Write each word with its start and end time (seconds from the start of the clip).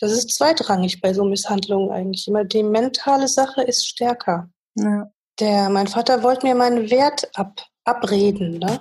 das 0.00 0.12
ist 0.12 0.34
zweitrangig 0.34 1.00
bei 1.00 1.12
so 1.12 1.24
Misshandlungen 1.24 1.90
eigentlich. 1.90 2.26
Immer 2.28 2.44
die 2.44 2.62
mentale 2.62 3.28
Sache 3.28 3.62
ist 3.62 3.86
stärker. 3.86 4.48
Ja. 4.74 5.10
Der, 5.40 5.68
mein 5.68 5.86
Vater 5.86 6.22
wollte 6.22 6.46
mir 6.46 6.54
meinen 6.54 6.90
Wert 6.90 7.28
ab, 7.34 7.60
abreden, 7.84 8.58
ne? 8.58 8.80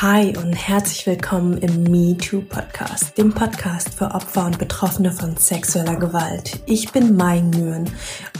Hi 0.00 0.36
und 0.36 0.54
herzlich 0.54 1.06
willkommen 1.06 1.56
im 1.58 1.84
MeToo 1.84 2.42
Podcast, 2.42 3.16
dem 3.16 3.32
Podcast 3.32 3.94
für 3.94 4.06
Opfer 4.06 4.46
und 4.46 4.58
Betroffene 4.58 5.12
von 5.12 5.36
sexueller 5.36 5.94
Gewalt. 5.94 6.60
Ich 6.66 6.90
bin 6.90 7.14
Mai 7.14 7.40
Nguyen 7.40 7.88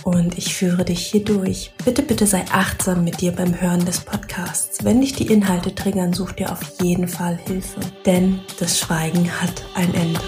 und 0.03 0.37
ich 0.37 0.53
führe 0.53 0.85
dich 0.85 1.07
hier 1.07 1.23
durch. 1.23 1.73
Bitte, 1.85 2.03
bitte 2.03 2.27
sei 2.27 2.45
achtsam 2.51 3.05
mit 3.05 3.21
dir 3.21 3.31
beim 3.31 3.61
Hören 3.61 3.85
des 3.85 4.01
Podcasts. 4.01 4.85
Wenn 4.85 5.01
dich 5.01 5.13
die 5.13 5.29
Inhalte 5.29 5.73
triggern, 5.73 6.13
such 6.13 6.33
dir 6.33 6.51
auf 6.51 6.61
jeden 6.83 7.07
Fall 7.07 7.37
Hilfe, 7.37 7.81
denn 8.05 8.41
das 8.59 8.81
Schweigen 8.81 9.31
hat 9.41 9.65
ein 9.77 9.95
Ende. 9.95 10.21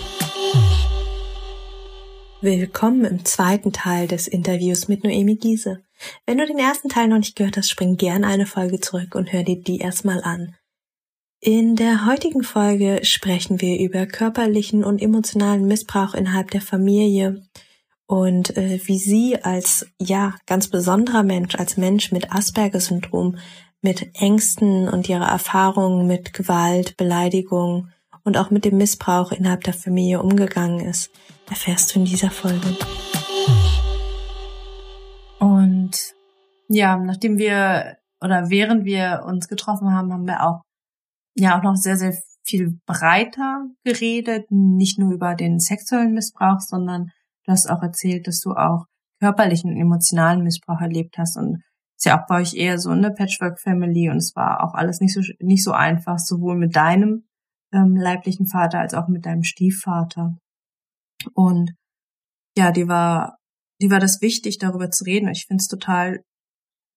Willkommen 2.40 3.04
im 3.04 3.24
zweiten 3.24 3.72
Teil 3.72 4.07
des 4.07 4.29
Interviews 4.29 4.86
mit 4.86 5.02
Noemi 5.02 5.35
Giese. 5.35 5.82
Wenn 6.24 6.38
du 6.38 6.46
den 6.46 6.61
ersten 6.61 6.88
Teil 6.88 7.08
noch 7.08 7.18
nicht 7.18 7.35
gehört 7.35 7.57
hast, 7.57 7.68
spring 7.68 7.96
gerne 7.96 8.29
eine 8.29 8.46
Folge 8.46 8.79
zurück 8.79 9.16
und 9.16 9.32
hör 9.32 9.43
dir 9.43 9.61
die 9.61 9.79
erstmal 9.79 10.22
an. 10.22 10.54
In 11.49 11.77
der 11.77 12.07
heutigen 12.07 12.43
Folge 12.43 13.05
sprechen 13.05 13.61
wir 13.61 13.79
über 13.79 14.05
körperlichen 14.07 14.82
und 14.82 15.00
emotionalen 15.00 15.69
Missbrauch 15.69 16.13
innerhalb 16.13 16.50
der 16.50 16.61
Familie 16.61 17.41
und 18.09 18.57
äh, 18.57 18.81
wie 18.86 18.99
sie 18.99 19.41
als 19.45 19.86
ja 20.00 20.35
ganz 20.46 20.67
besonderer 20.67 21.22
Mensch, 21.22 21.55
als 21.55 21.77
Mensch 21.77 22.11
mit 22.11 22.32
Asperger-Syndrom, 22.32 23.36
mit 23.81 24.11
Ängsten 24.21 24.89
und 24.89 25.09
ihrer 25.09 25.29
Erfahrungen 25.29 26.09
mit 26.09 26.32
Gewalt, 26.32 26.96
Beleidigung 26.96 27.91
und 28.25 28.36
auch 28.36 28.50
mit 28.50 28.64
dem 28.64 28.77
Missbrauch 28.77 29.31
innerhalb 29.31 29.63
der 29.63 29.75
Familie 29.75 30.21
umgegangen 30.21 30.81
ist, 30.81 31.13
erfährst 31.49 31.94
du 31.94 32.00
in 32.00 32.06
dieser 32.06 32.33
Folge. 32.33 32.77
Und 35.38 35.92
ja, 36.66 36.97
nachdem 36.97 37.38
wir 37.38 37.98
oder 38.20 38.50
während 38.50 38.84
wir 38.84 39.22
uns 39.25 39.47
getroffen 39.47 39.92
haben, 39.92 40.12
haben 40.12 40.27
wir 40.27 40.42
auch 40.42 40.66
ja 41.36 41.58
auch 41.58 41.62
noch 41.62 41.76
sehr, 41.76 41.96
sehr 41.96 42.16
viel 42.44 42.78
breiter 42.86 43.66
geredet, 43.84 44.46
nicht 44.50 44.98
nur 44.98 45.12
über 45.12 45.34
den 45.34 45.58
sexuellen 45.58 46.14
Missbrauch, 46.14 46.60
sondern 46.60 47.10
du 47.44 47.52
hast 47.52 47.68
auch 47.68 47.82
erzählt, 47.82 48.26
dass 48.26 48.40
du 48.40 48.52
auch 48.52 48.86
körperlichen 49.20 49.70
und 49.70 49.80
emotionalen 49.80 50.42
Missbrauch 50.42 50.80
erlebt 50.80 51.18
hast 51.18 51.36
und 51.36 51.62
ist 51.96 52.04
ja 52.04 52.20
auch 52.20 52.26
bei 52.26 52.40
euch 52.40 52.54
eher 52.54 52.78
so 52.78 52.90
eine 52.90 53.10
Patchwork-Family 53.10 54.10
und 54.10 54.18
es 54.18 54.36
war 54.36 54.62
auch 54.62 54.74
alles 54.74 55.00
nicht 55.00 55.14
so 55.14 55.22
nicht 55.40 55.64
so 55.64 55.72
einfach, 55.72 56.18
sowohl 56.18 56.56
mit 56.56 56.76
deinem 56.76 57.24
ähm, 57.72 57.96
leiblichen 57.96 58.46
Vater 58.46 58.80
als 58.80 58.94
auch 58.94 59.08
mit 59.08 59.24
deinem 59.26 59.42
Stiefvater. 59.42 60.36
Und 61.34 61.72
ja, 62.56 62.70
die 62.70 62.88
war, 62.88 63.38
die 63.80 63.90
war 63.90 64.00
das 64.00 64.20
wichtig, 64.20 64.58
darüber 64.58 64.90
zu 64.90 65.04
reden. 65.04 65.28
Ich 65.28 65.46
finde 65.46 65.62
es 65.62 65.68
total 65.68 66.22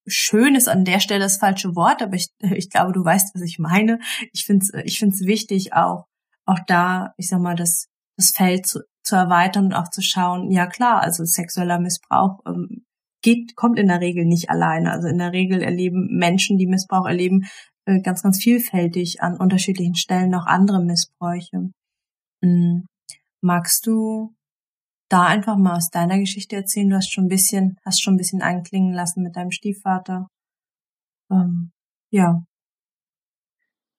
schön 0.09 0.55
ist 0.55 0.67
an 0.67 0.85
der 0.85 0.99
Stelle 0.99 1.21
das 1.21 1.37
falsche 1.37 1.75
Wort, 1.75 2.01
aber 2.01 2.15
ich, 2.15 2.27
ich 2.39 2.69
glaube, 2.69 2.93
du 2.93 3.03
weißt, 3.03 3.33
was 3.35 3.41
ich 3.41 3.59
meine. 3.59 3.99
Ich 4.33 4.45
finde 4.45 4.65
es 4.65 4.73
ich 4.85 4.99
find's 4.99 5.25
wichtig, 5.25 5.73
auch, 5.73 6.05
auch 6.45 6.59
da, 6.67 7.13
ich 7.17 7.29
sag 7.29 7.39
mal, 7.39 7.55
das, 7.55 7.87
das 8.17 8.31
Feld 8.31 8.67
zu, 8.67 8.81
zu 9.03 9.15
erweitern 9.15 9.65
und 9.65 9.73
auch 9.73 9.89
zu 9.89 10.01
schauen, 10.01 10.51
ja 10.51 10.67
klar, 10.67 11.01
also 11.01 11.23
sexueller 11.25 11.79
Missbrauch 11.79 12.39
ähm, 12.45 12.83
geht, 13.21 13.55
kommt 13.55 13.79
in 13.79 13.87
der 13.87 14.01
Regel 14.01 14.25
nicht 14.25 14.49
alleine. 14.49 14.91
Also 14.91 15.07
in 15.07 15.17
der 15.17 15.31
Regel 15.31 15.61
erleben 15.61 16.07
Menschen, 16.17 16.57
die 16.57 16.67
Missbrauch 16.67 17.05
erleben, 17.05 17.47
äh, 17.85 18.01
ganz, 18.01 18.23
ganz 18.23 18.41
vielfältig 18.41 19.21
an 19.21 19.37
unterschiedlichen 19.37 19.95
Stellen 19.95 20.29
noch 20.29 20.45
andere 20.45 20.83
Missbräuche. 20.83 21.71
Mhm. 22.41 22.85
Magst 23.41 23.87
du 23.87 24.33
da 25.09 25.25
einfach 25.25 25.57
mal 25.57 25.75
aus 25.75 25.89
deiner 25.89 26.19
Geschichte 26.19 26.55
erzählen? 26.55 26.89
Du 26.89 26.95
hast 26.95 27.11
schon 27.11 27.25
ein 27.25 27.29
bisschen, 27.29 27.77
hast 27.85 28.01
schon 28.01 28.13
ein 28.13 28.17
bisschen 28.17 28.41
anklingen 28.41 28.93
lassen 28.93 29.23
mit 29.23 29.35
deinem 29.35 29.51
Stiefvater. 29.51 30.27
Ähm, 31.31 31.71
ja. 32.11 32.43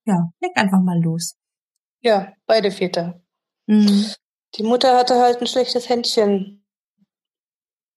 Ja, 0.07 0.31
leg 0.41 0.57
einfach 0.57 0.81
mal 0.81 1.01
los. 1.01 1.37
Ja, 2.03 2.33
beide 2.47 2.71
Väter. 2.71 3.21
Mhm. 3.67 4.07
Die 4.57 4.63
Mutter 4.63 4.97
hatte 4.97 5.21
halt 5.21 5.41
ein 5.41 5.47
schlechtes 5.47 5.89
Händchen 5.89 6.65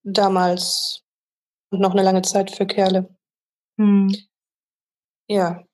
damals 0.02 1.02
und 1.70 1.80
noch 1.80 1.92
eine 1.92 2.02
lange 2.02 2.22
Zeit 2.22 2.50
für 2.50 2.66
Kerle. 2.66 3.16
Mhm. 3.76 4.14
Ja, 5.26 5.64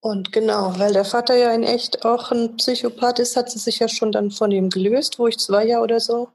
und 0.00 0.32
genau, 0.32 0.78
weil 0.78 0.92
der 0.92 1.04
Vater 1.04 1.36
ja 1.36 1.52
in 1.52 1.64
echt 1.64 2.04
auch 2.04 2.30
ein 2.30 2.56
Psychopath 2.56 3.18
ist, 3.18 3.36
hat 3.36 3.50
sie 3.50 3.58
sich 3.58 3.78
ja 3.80 3.88
schon 3.88 4.12
dann 4.12 4.30
von 4.30 4.50
ihm 4.52 4.70
gelöst, 4.70 5.18
wo 5.18 5.26
ich 5.26 5.38
zwei 5.38 5.68
war 5.68 5.82
oder 5.82 5.98
so. 6.00 6.30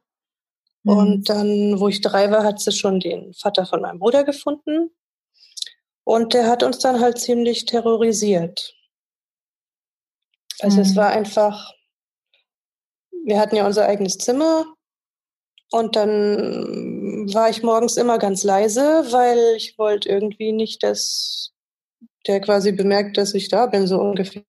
Mhm. 0.83 0.97
Und 0.97 1.29
dann, 1.29 1.79
wo 1.79 1.87
ich 1.87 2.01
drei 2.01 2.31
war, 2.31 2.43
hat 2.43 2.59
sie 2.59 2.71
schon 2.71 2.99
den 2.99 3.33
Vater 3.33 3.65
von 3.65 3.81
meinem 3.81 3.99
Bruder 3.99 4.23
gefunden. 4.23 4.91
Und 6.03 6.33
der 6.33 6.47
hat 6.47 6.63
uns 6.63 6.79
dann 6.79 6.99
halt 6.99 7.17
ziemlich 7.17 7.65
terrorisiert. 7.65 8.75
Also 10.59 10.77
mhm. 10.77 10.83
es 10.83 10.95
war 10.95 11.09
einfach, 11.09 11.73
wir 13.25 13.39
hatten 13.39 13.55
ja 13.55 13.65
unser 13.65 13.85
eigenes 13.85 14.17
Zimmer 14.17 14.65
und 15.71 15.95
dann 15.95 17.33
war 17.33 17.49
ich 17.49 17.63
morgens 17.63 17.97
immer 17.97 18.19
ganz 18.19 18.43
leise, 18.43 19.05
weil 19.11 19.55
ich 19.55 19.77
wollte 19.77 20.09
irgendwie 20.09 20.51
nicht, 20.51 20.83
dass 20.83 21.51
der 22.27 22.41
quasi 22.41 22.71
bemerkt, 22.71 23.17
dass 23.17 23.33
ich 23.33 23.49
da 23.49 23.65
bin, 23.65 23.87
so 23.87 23.99
ungefähr. 23.99 24.43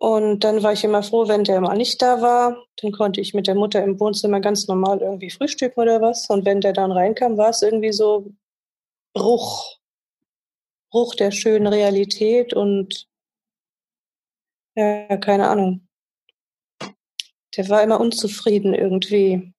Und 0.00 0.44
dann 0.44 0.62
war 0.62 0.72
ich 0.72 0.82
immer 0.82 1.02
froh, 1.02 1.28
wenn 1.28 1.44
der 1.44 1.60
mal 1.60 1.76
nicht 1.76 2.00
da 2.00 2.22
war. 2.22 2.64
Dann 2.80 2.90
konnte 2.90 3.20
ich 3.20 3.34
mit 3.34 3.46
der 3.46 3.54
Mutter 3.54 3.84
im 3.84 4.00
Wohnzimmer 4.00 4.40
ganz 4.40 4.66
normal 4.66 5.02
irgendwie 5.02 5.28
frühstücken 5.28 5.78
oder 5.78 6.00
was. 6.00 6.30
Und 6.30 6.46
wenn 6.46 6.62
der 6.62 6.72
dann 6.72 6.90
reinkam, 6.90 7.36
war 7.36 7.50
es 7.50 7.60
irgendwie 7.60 7.92
so 7.92 8.32
Bruch. 9.12 9.78
Bruch 10.90 11.14
der 11.16 11.30
schönen 11.32 11.66
Realität 11.66 12.54
und 12.54 13.08
ja, 14.74 15.18
keine 15.18 15.50
Ahnung. 15.50 15.86
Der 17.58 17.68
war 17.68 17.82
immer 17.82 18.00
unzufrieden 18.00 18.72
irgendwie 18.72 19.52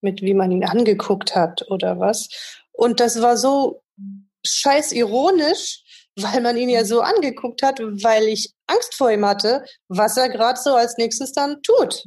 mit 0.00 0.22
wie 0.22 0.32
man 0.32 0.52
ihn 0.52 0.64
angeguckt 0.64 1.36
hat 1.36 1.68
oder 1.70 2.00
was. 2.00 2.30
Und 2.72 2.98
das 2.98 3.20
war 3.20 3.36
so 3.36 3.82
scheiß 4.46 4.92
ironisch, 4.92 5.84
weil 6.16 6.40
man 6.40 6.56
ihn 6.56 6.68
ja 6.68 6.84
so 6.84 7.00
angeguckt 7.00 7.62
hat, 7.62 7.80
weil 7.80 8.24
ich 8.24 8.52
Angst 8.66 8.94
vor 8.94 9.10
ihm 9.10 9.24
hatte, 9.24 9.64
was 9.88 10.16
er 10.16 10.28
gerade 10.28 10.58
so 10.60 10.74
als 10.74 10.96
nächstes 10.98 11.32
dann 11.32 11.62
tut. 11.62 12.04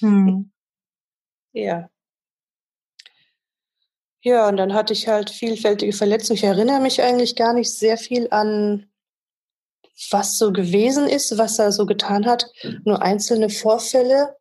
Hm. 0.00 0.50
Ja. 1.52 1.90
Ja, 4.22 4.48
und 4.48 4.56
dann 4.56 4.72
hatte 4.72 4.92
ich 4.92 5.08
halt 5.08 5.30
vielfältige 5.30 5.92
Verletzungen. 5.92 6.36
Ich 6.36 6.44
erinnere 6.44 6.80
mich 6.80 7.02
eigentlich 7.02 7.34
gar 7.34 7.52
nicht 7.54 7.72
sehr 7.72 7.96
viel 7.96 8.28
an, 8.30 8.88
was 10.10 10.38
so 10.38 10.52
gewesen 10.52 11.08
ist, 11.08 11.38
was 11.38 11.58
er 11.58 11.72
so 11.72 11.86
getan 11.86 12.26
hat. 12.26 12.46
Nur 12.84 13.02
einzelne 13.02 13.50
Vorfälle. 13.50 14.36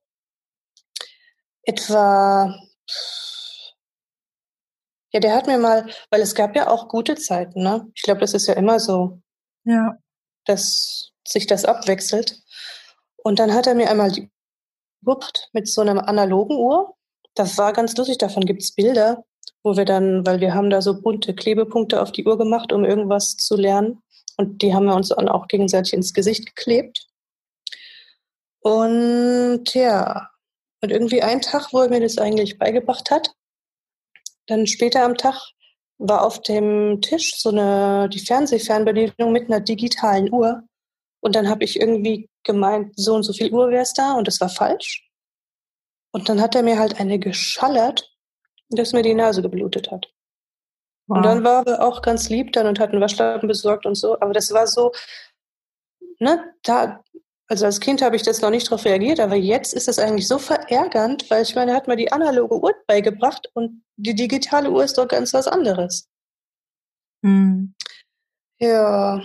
Etwa 1.63 2.53
ja, 5.11 5.19
der 5.19 5.35
hat 5.35 5.47
mir 5.47 5.57
mal, 5.57 5.87
weil 6.09 6.21
es 6.21 6.35
gab 6.35 6.55
ja 6.55 6.69
auch 6.69 6.87
gute 6.87 7.15
Zeiten, 7.15 7.63
ne? 7.63 7.87
Ich 7.95 8.03
glaube, 8.03 8.21
das 8.21 8.33
ist 8.33 8.47
ja 8.47 8.53
immer 8.53 8.79
so. 8.79 9.19
Ja. 9.63 9.97
Dass 10.45 11.11
sich 11.27 11.47
das 11.47 11.65
abwechselt. 11.65 12.41
Und 13.17 13.39
dann 13.39 13.53
hat 13.53 13.67
er 13.67 13.75
mir 13.75 13.89
einmal 13.89 14.11
die 14.11 14.29
Uhr 15.05 15.19
mit 15.53 15.67
so 15.67 15.81
einer 15.81 16.07
analogen 16.07 16.57
Uhr. 16.57 16.95
Das 17.35 17.57
war 17.57 17.73
ganz 17.73 17.95
lustig, 17.97 18.17
davon 18.17 18.45
gibt's 18.45 18.73
Bilder, 18.73 19.23
wo 19.63 19.77
wir 19.77 19.85
dann, 19.85 20.25
weil 20.25 20.39
wir 20.39 20.53
haben 20.53 20.69
da 20.69 20.81
so 20.81 21.01
bunte 21.01 21.33
Klebepunkte 21.33 22.01
auf 22.01 22.11
die 22.11 22.25
Uhr 22.25 22.37
gemacht, 22.37 22.71
um 22.71 22.85
irgendwas 22.85 23.35
zu 23.35 23.55
lernen. 23.55 24.01
Und 24.37 24.61
die 24.61 24.73
haben 24.73 24.85
wir 24.85 24.95
uns 24.95 25.09
dann 25.09 25.29
auch 25.29 25.47
gegenseitig 25.47 25.93
ins 25.93 26.13
Gesicht 26.13 26.45
geklebt. 26.45 27.07
Und 28.61 29.73
ja, 29.73 30.29
und 30.81 30.91
irgendwie 30.91 31.21
ein 31.21 31.41
Tag, 31.41 31.73
wo 31.73 31.81
er 31.81 31.89
mir 31.89 31.99
das 31.99 32.17
eigentlich 32.17 32.57
beigebracht 32.57 33.11
hat, 33.11 33.33
dann 34.49 34.67
später 34.67 35.03
am 35.03 35.15
Tag 35.15 35.35
war 35.97 36.23
auf 36.25 36.41
dem 36.41 37.01
Tisch 37.01 37.35
so 37.37 37.49
eine 37.49 38.09
die 38.09 38.19
Fernsehfernbedienung 38.19 39.31
mit 39.31 39.49
einer 39.49 39.59
digitalen 39.59 40.31
Uhr. 40.31 40.63
Und 41.21 41.35
dann 41.35 41.49
habe 41.49 41.65
ich 41.65 41.79
irgendwie 41.79 42.29
gemeint, 42.43 42.93
so 42.95 43.15
und 43.15 43.23
so 43.23 43.33
viel 43.33 43.53
Uhr 43.53 43.69
wäre 43.69 43.83
es 43.83 43.93
da 43.93 44.13
und 44.13 44.27
das 44.27 44.39
war 44.39 44.49
falsch. 44.49 45.05
Und 46.11 46.29
dann 46.29 46.41
hat 46.41 46.55
er 46.55 46.63
mir 46.63 46.79
halt 46.79 46.99
eine 46.99 47.19
geschallert, 47.19 48.09
dass 48.69 48.93
mir 48.93 49.03
die 49.03 49.13
Nase 49.13 49.41
geblutet 49.41 49.91
hat. 49.91 50.07
Wow. 51.07 51.17
Und 51.17 51.23
dann 51.23 51.43
war 51.43 51.67
er 51.67 51.85
auch 51.85 52.01
ganz 52.01 52.29
lieb 52.29 52.53
dann 52.53 52.67
und 52.67 52.79
hat 52.79 52.91
einen 52.91 53.01
Waschlappen 53.01 53.47
besorgt 53.47 53.85
und 53.85 53.95
so. 53.95 54.19
Aber 54.19 54.31
das 54.31 54.51
war 54.53 54.67
so, 54.67 54.91
ne, 56.19 56.53
da, 56.63 57.03
also 57.49 57.65
als 57.65 57.79
Kind 57.79 58.03
habe 58.03 58.15
ich 58.15 58.21
das 58.21 58.41
noch 58.41 58.51
nicht 58.51 58.67
darauf 58.67 58.85
reagiert, 58.85 59.19
aber 59.19 59.35
jetzt 59.35 59.73
ist 59.73 59.87
es 59.87 59.97
eigentlich 59.97 60.27
so 60.27 60.37
verärgernd, 60.37 61.29
weil 61.31 61.41
ich 61.41 61.55
meine, 61.55 61.71
er 61.71 61.77
hat 61.77 61.87
mir 61.87 61.95
die 61.95 62.11
analoge 62.11 62.61
Uhr 62.61 62.75
beigebracht 62.85 63.49
und 63.55 63.83
die 63.97 64.13
digitale 64.13 64.69
Uhr 64.69 64.83
ist 64.83 64.99
doch 64.99 65.07
ganz 65.07 65.33
was 65.33 65.47
anderes. 65.47 66.07
Hm. 67.23 67.73
Ja. 68.59 69.23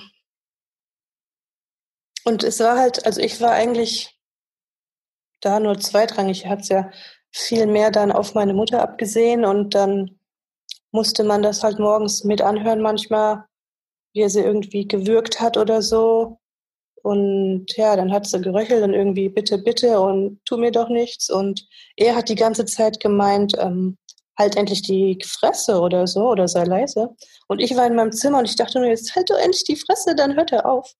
Und 2.24 2.42
es 2.42 2.60
war 2.60 2.78
halt, 2.78 3.04
also 3.04 3.20
ich 3.20 3.42
war 3.42 3.50
eigentlich 3.50 4.18
da 5.42 5.60
nur 5.60 5.78
zweitrangig. 5.78 6.44
Er 6.44 6.50
hat 6.50 6.60
es 6.60 6.68
ja 6.68 6.90
viel 7.30 7.66
mehr 7.66 7.90
dann 7.90 8.10
auf 8.10 8.32
meine 8.32 8.54
Mutter 8.54 8.80
abgesehen 8.80 9.44
und 9.44 9.74
dann 9.74 10.18
musste 10.92 11.24
man 11.24 11.42
das 11.42 11.62
halt 11.62 11.78
morgens 11.78 12.24
mit 12.24 12.40
anhören 12.40 12.80
manchmal, 12.80 13.44
wie 14.14 14.22
er 14.22 14.30
sie 14.30 14.40
irgendwie 14.40 14.88
gewürgt 14.88 15.40
hat 15.40 15.58
oder 15.58 15.82
so. 15.82 16.40
Und 17.04 17.66
ja, 17.76 17.96
dann 17.96 18.10
hat 18.10 18.26
sie 18.26 18.40
geröchelt 18.40 18.82
und 18.82 18.94
irgendwie 18.94 19.28
bitte, 19.28 19.58
bitte 19.58 20.00
und 20.00 20.40
tu 20.46 20.56
mir 20.56 20.72
doch 20.72 20.88
nichts. 20.88 21.28
Und 21.28 21.68
er 21.96 22.16
hat 22.16 22.30
die 22.30 22.34
ganze 22.34 22.64
Zeit 22.64 22.98
gemeint, 22.98 23.52
ähm, 23.58 23.98
halt 24.38 24.56
endlich 24.56 24.80
die 24.80 25.18
Fresse 25.22 25.80
oder 25.80 26.06
so 26.06 26.30
oder 26.30 26.48
sei 26.48 26.64
leise. 26.64 27.10
Und 27.46 27.60
ich 27.60 27.76
war 27.76 27.86
in 27.86 27.94
meinem 27.94 28.10
Zimmer 28.10 28.38
und 28.38 28.48
ich 28.48 28.56
dachte 28.56 28.80
nur, 28.80 28.88
jetzt 28.88 29.14
halt 29.14 29.28
doch 29.28 29.36
endlich 29.36 29.64
die 29.64 29.76
Fresse, 29.76 30.14
dann 30.14 30.34
hört 30.34 30.52
er 30.52 30.64
auf. 30.64 30.94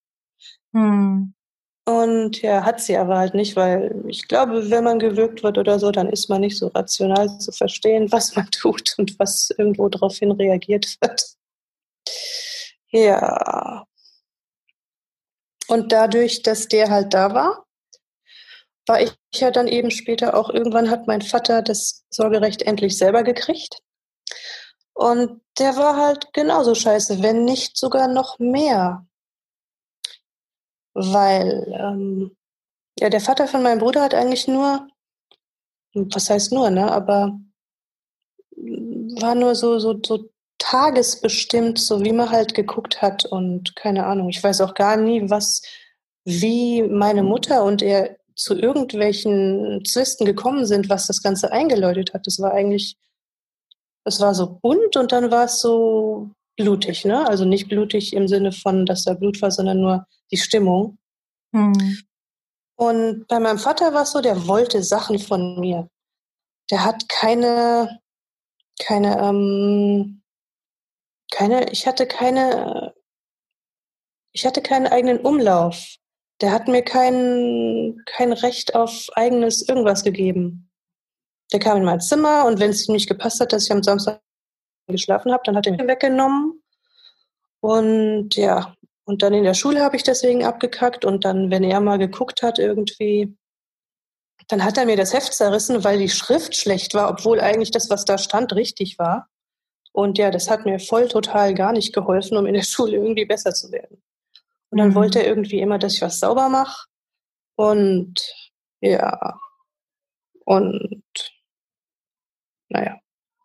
Hm. 0.74 1.32
Und 1.86 2.42
ja, 2.42 2.64
hat 2.64 2.82
sie 2.82 2.98
aber 2.98 3.16
halt 3.16 3.32
nicht, 3.32 3.56
weil 3.56 4.04
ich 4.06 4.28
glaube, 4.28 4.68
wenn 4.68 4.84
man 4.84 4.98
gewürgt 4.98 5.42
wird 5.42 5.56
oder 5.56 5.78
so, 5.78 5.90
dann 5.90 6.10
ist 6.10 6.28
man 6.28 6.42
nicht 6.42 6.58
so 6.58 6.66
rational 6.66 7.38
zu 7.38 7.50
verstehen, 7.50 8.12
was 8.12 8.36
man 8.36 8.46
tut 8.50 8.94
und 8.98 9.18
was 9.18 9.48
irgendwo 9.56 9.88
daraufhin 9.88 10.32
reagiert 10.32 10.98
wird. 11.00 11.22
Ja. 12.90 13.86
Und 15.68 15.92
dadurch, 15.92 16.42
dass 16.42 16.68
der 16.68 16.90
halt 16.90 17.14
da 17.14 17.34
war, 17.34 17.66
war 18.86 19.00
ich 19.00 19.14
ja 19.34 19.50
dann 19.50 19.66
eben 19.66 19.90
später 19.90 20.36
auch, 20.36 20.50
irgendwann 20.50 20.90
hat 20.90 21.06
mein 21.06 21.22
Vater 21.22 21.62
das 21.62 22.04
Sorgerecht 22.10 22.62
endlich 22.62 22.98
selber 22.98 23.22
gekriegt. 23.22 23.78
Und 24.92 25.40
der 25.58 25.76
war 25.76 25.96
halt 25.96 26.32
genauso 26.32 26.74
scheiße, 26.74 27.22
wenn 27.22 27.44
nicht 27.44 27.76
sogar 27.76 28.08
noch 28.08 28.38
mehr 28.38 29.06
weil 30.94 31.66
ähm, 31.76 32.36
ja, 32.98 33.10
der 33.10 33.20
Vater 33.20 33.48
von 33.48 33.62
meinem 33.62 33.80
Bruder 33.80 34.02
hat 34.02 34.14
eigentlich 34.14 34.48
nur, 34.48 34.88
was 35.94 36.30
heißt 36.30 36.52
nur, 36.52 36.70
ne, 36.70 36.90
aber 36.90 37.38
war 38.56 39.34
nur 39.34 39.54
so, 39.56 39.78
so, 39.80 39.98
so 40.04 40.30
tagesbestimmt, 40.64 41.78
so 41.78 42.02
wie 42.04 42.12
man 42.12 42.30
halt 42.30 42.54
geguckt 42.54 43.02
hat 43.02 43.26
und 43.26 43.76
keine 43.76 44.06
Ahnung. 44.06 44.30
Ich 44.30 44.42
weiß 44.42 44.62
auch 44.62 44.72
gar 44.72 44.96
nie, 44.96 45.28
was, 45.28 45.60
wie 46.24 46.82
meine 46.82 47.22
Mutter 47.22 47.64
und 47.64 47.82
er 47.82 48.16
zu 48.34 48.58
irgendwelchen 48.58 49.84
Zwisten 49.84 50.24
gekommen 50.24 50.64
sind, 50.64 50.88
was 50.88 51.06
das 51.06 51.22
Ganze 51.22 51.52
eingeläutet 51.52 52.14
hat. 52.14 52.26
Das 52.26 52.40
war 52.40 52.52
eigentlich, 52.52 52.96
es 54.04 54.20
war 54.20 54.34
so 54.34 54.58
bunt 54.62 54.96
und 54.96 55.12
dann 55.12 55.30
war 55.30 55.44
es 55.44 55.60
so 55.60 56.30
blutig, 56.56 57.04
ne? 57.04 57.28
Also 57.28 57.44
nicht 57.44 57.68
blutig 57.68 58.14
im 58.14 58.26
Sinne 58.26 58.50
von, 58.50 58.86
dass 58.86 59.04
da 59.04 59.12
Blut 59.12 59.42
war, 59.42 59.50
sondern 59.50 59.80
nur 59.80 60.06
die 60.30 60.38
Stimmung. 60.38 60.96
Mhm. 61.52 61.98
Und 62.76 63.26
bei 63.28 63.38
meinem 63.38 63.58
Vater 63.58 63.92
war 63.92 64.04
es 64.04 64.12
so, 64.12 64.22
der 64.22 64.46
wollte 64.46 64.82
Sachen 64.82 65.18
von 65.18 65.60
mir. 65.60 65.88
Der 66.70 66.84
hat 66.86 67.06
keine, 67.10 68.00
keine, 68.80 69.18
ähm, 69.20 70.22
keine, 71.34 71.70
ich 71.70 71.86
hatte 71.86 72.06
keine, 72.06 72.94
ich 74.32 74.46
hatte 74.46 74.62
keinen 74.62 74.86
eigenen 74.86 75.18
Umlauf. 75.18 75.96
Der 76.40 76.52
hat 76.52 76.68
mir 76.68 76.82
kein, 76.82 78.00
kein 78.06 78.32
Recht 78.32 78.74
auf 78.74 79.08
eigenes 79.14 79.68
irgendwas 79.68 80.04
gegeben. 80.04 80.70
Der 81.52 81.60
kam 81.60 81.78
in 81.78 81.84
mein 81.84 82.00
Zimmer 82.00 82.46
und 82.46 82.60
wenn 82.60 82.70
es 82.70 82.88
ihm 82.88 82.94
nicht 82.94 83.08
gepasst 83.08 83.40
hat, 83.40 83.52
dass 83.52 83.64
ich 83.64 83.72
am 83.72 83.82
Samstag 83.82 84.20
geschlafen 84.86 85.32
habe, 85.32 85.42
dann 85.44 85.56
hat 85.56 85.66
er 85.66 85.72
mich 85.72 85.86
weggenommen. 85.86 86.62
Und 87.60 88.36
ja, 88.36 88.74
und 89.04 89.22
dann 89.22 89.34
in 89.34 89.44
der 89.44 89.54
Schule 89.54 89.82
habe 89.82 89.96
ich 89.96 90.02
deswegen 90.02 90.44
abgekackt 90.44 91.04
und 91.04 91.24
dann, 91.24 91.50
wenn 91.50 91.64
er 91.64 91.80
mal 91.80 91.98
geguckt 91.98 92.42
hat 92.42 92.58
irgendwie, 92.58 93.36
dann 94.48 94.64
hat 94.64 94.76
er 94.76 94.86
mir 94.86 94.96
das 94.96 95.12
Heft 95.14 95.34
zerrissen, 95.34 95.84
weil 95.84 95.98
die 95.98 96.08
Schrift 96.08 96.56
schlecht 96.56 96.94
war, 96.94 97.10
obwohl 97.10 97.40
eigentlich 97.40 97.70
das, 97.70 97.90
was 97.90 98.04
da 98.04 98.18
stand, 98.18 98.52
richtig 98.54 98.98
war. 98.98 99.28
Und 99.94 100.18
ja, 100.18 100.32
das 100.32 100.50
hat 100.50 100.66
mir 100.66 100.80
voll 100.80 101.06
total 101.06 101.54
gar 101.54 101.72
nicht 101.72 101.94
geholfen, 101.94 102.36
um 102.36 102.46
in 102.46 102.54
der 102.54 102.62
Schule 102.64 102.96
irgendwie 102.96 103.24
besser 103.24 103.54
zu 103.54 103.70
werden. 103.70 104.02
Und 104.70 104.78
dann 104.78 104.88
mhm. 104.88 104.94
wollte 104.96 105.20
er 105.20 105.28
irgendwie 105.28 105.60
immer, 105.60 105.78
dass 105.78 105.94
ich 105.94 106.02
was 106.02 106.18
sauber 106.18 106.48
mache. 106.48 106.88
Und 107.56 108.20
ja, 108.80 109.38
und 110.44 111.02
naja, 112.68 112.98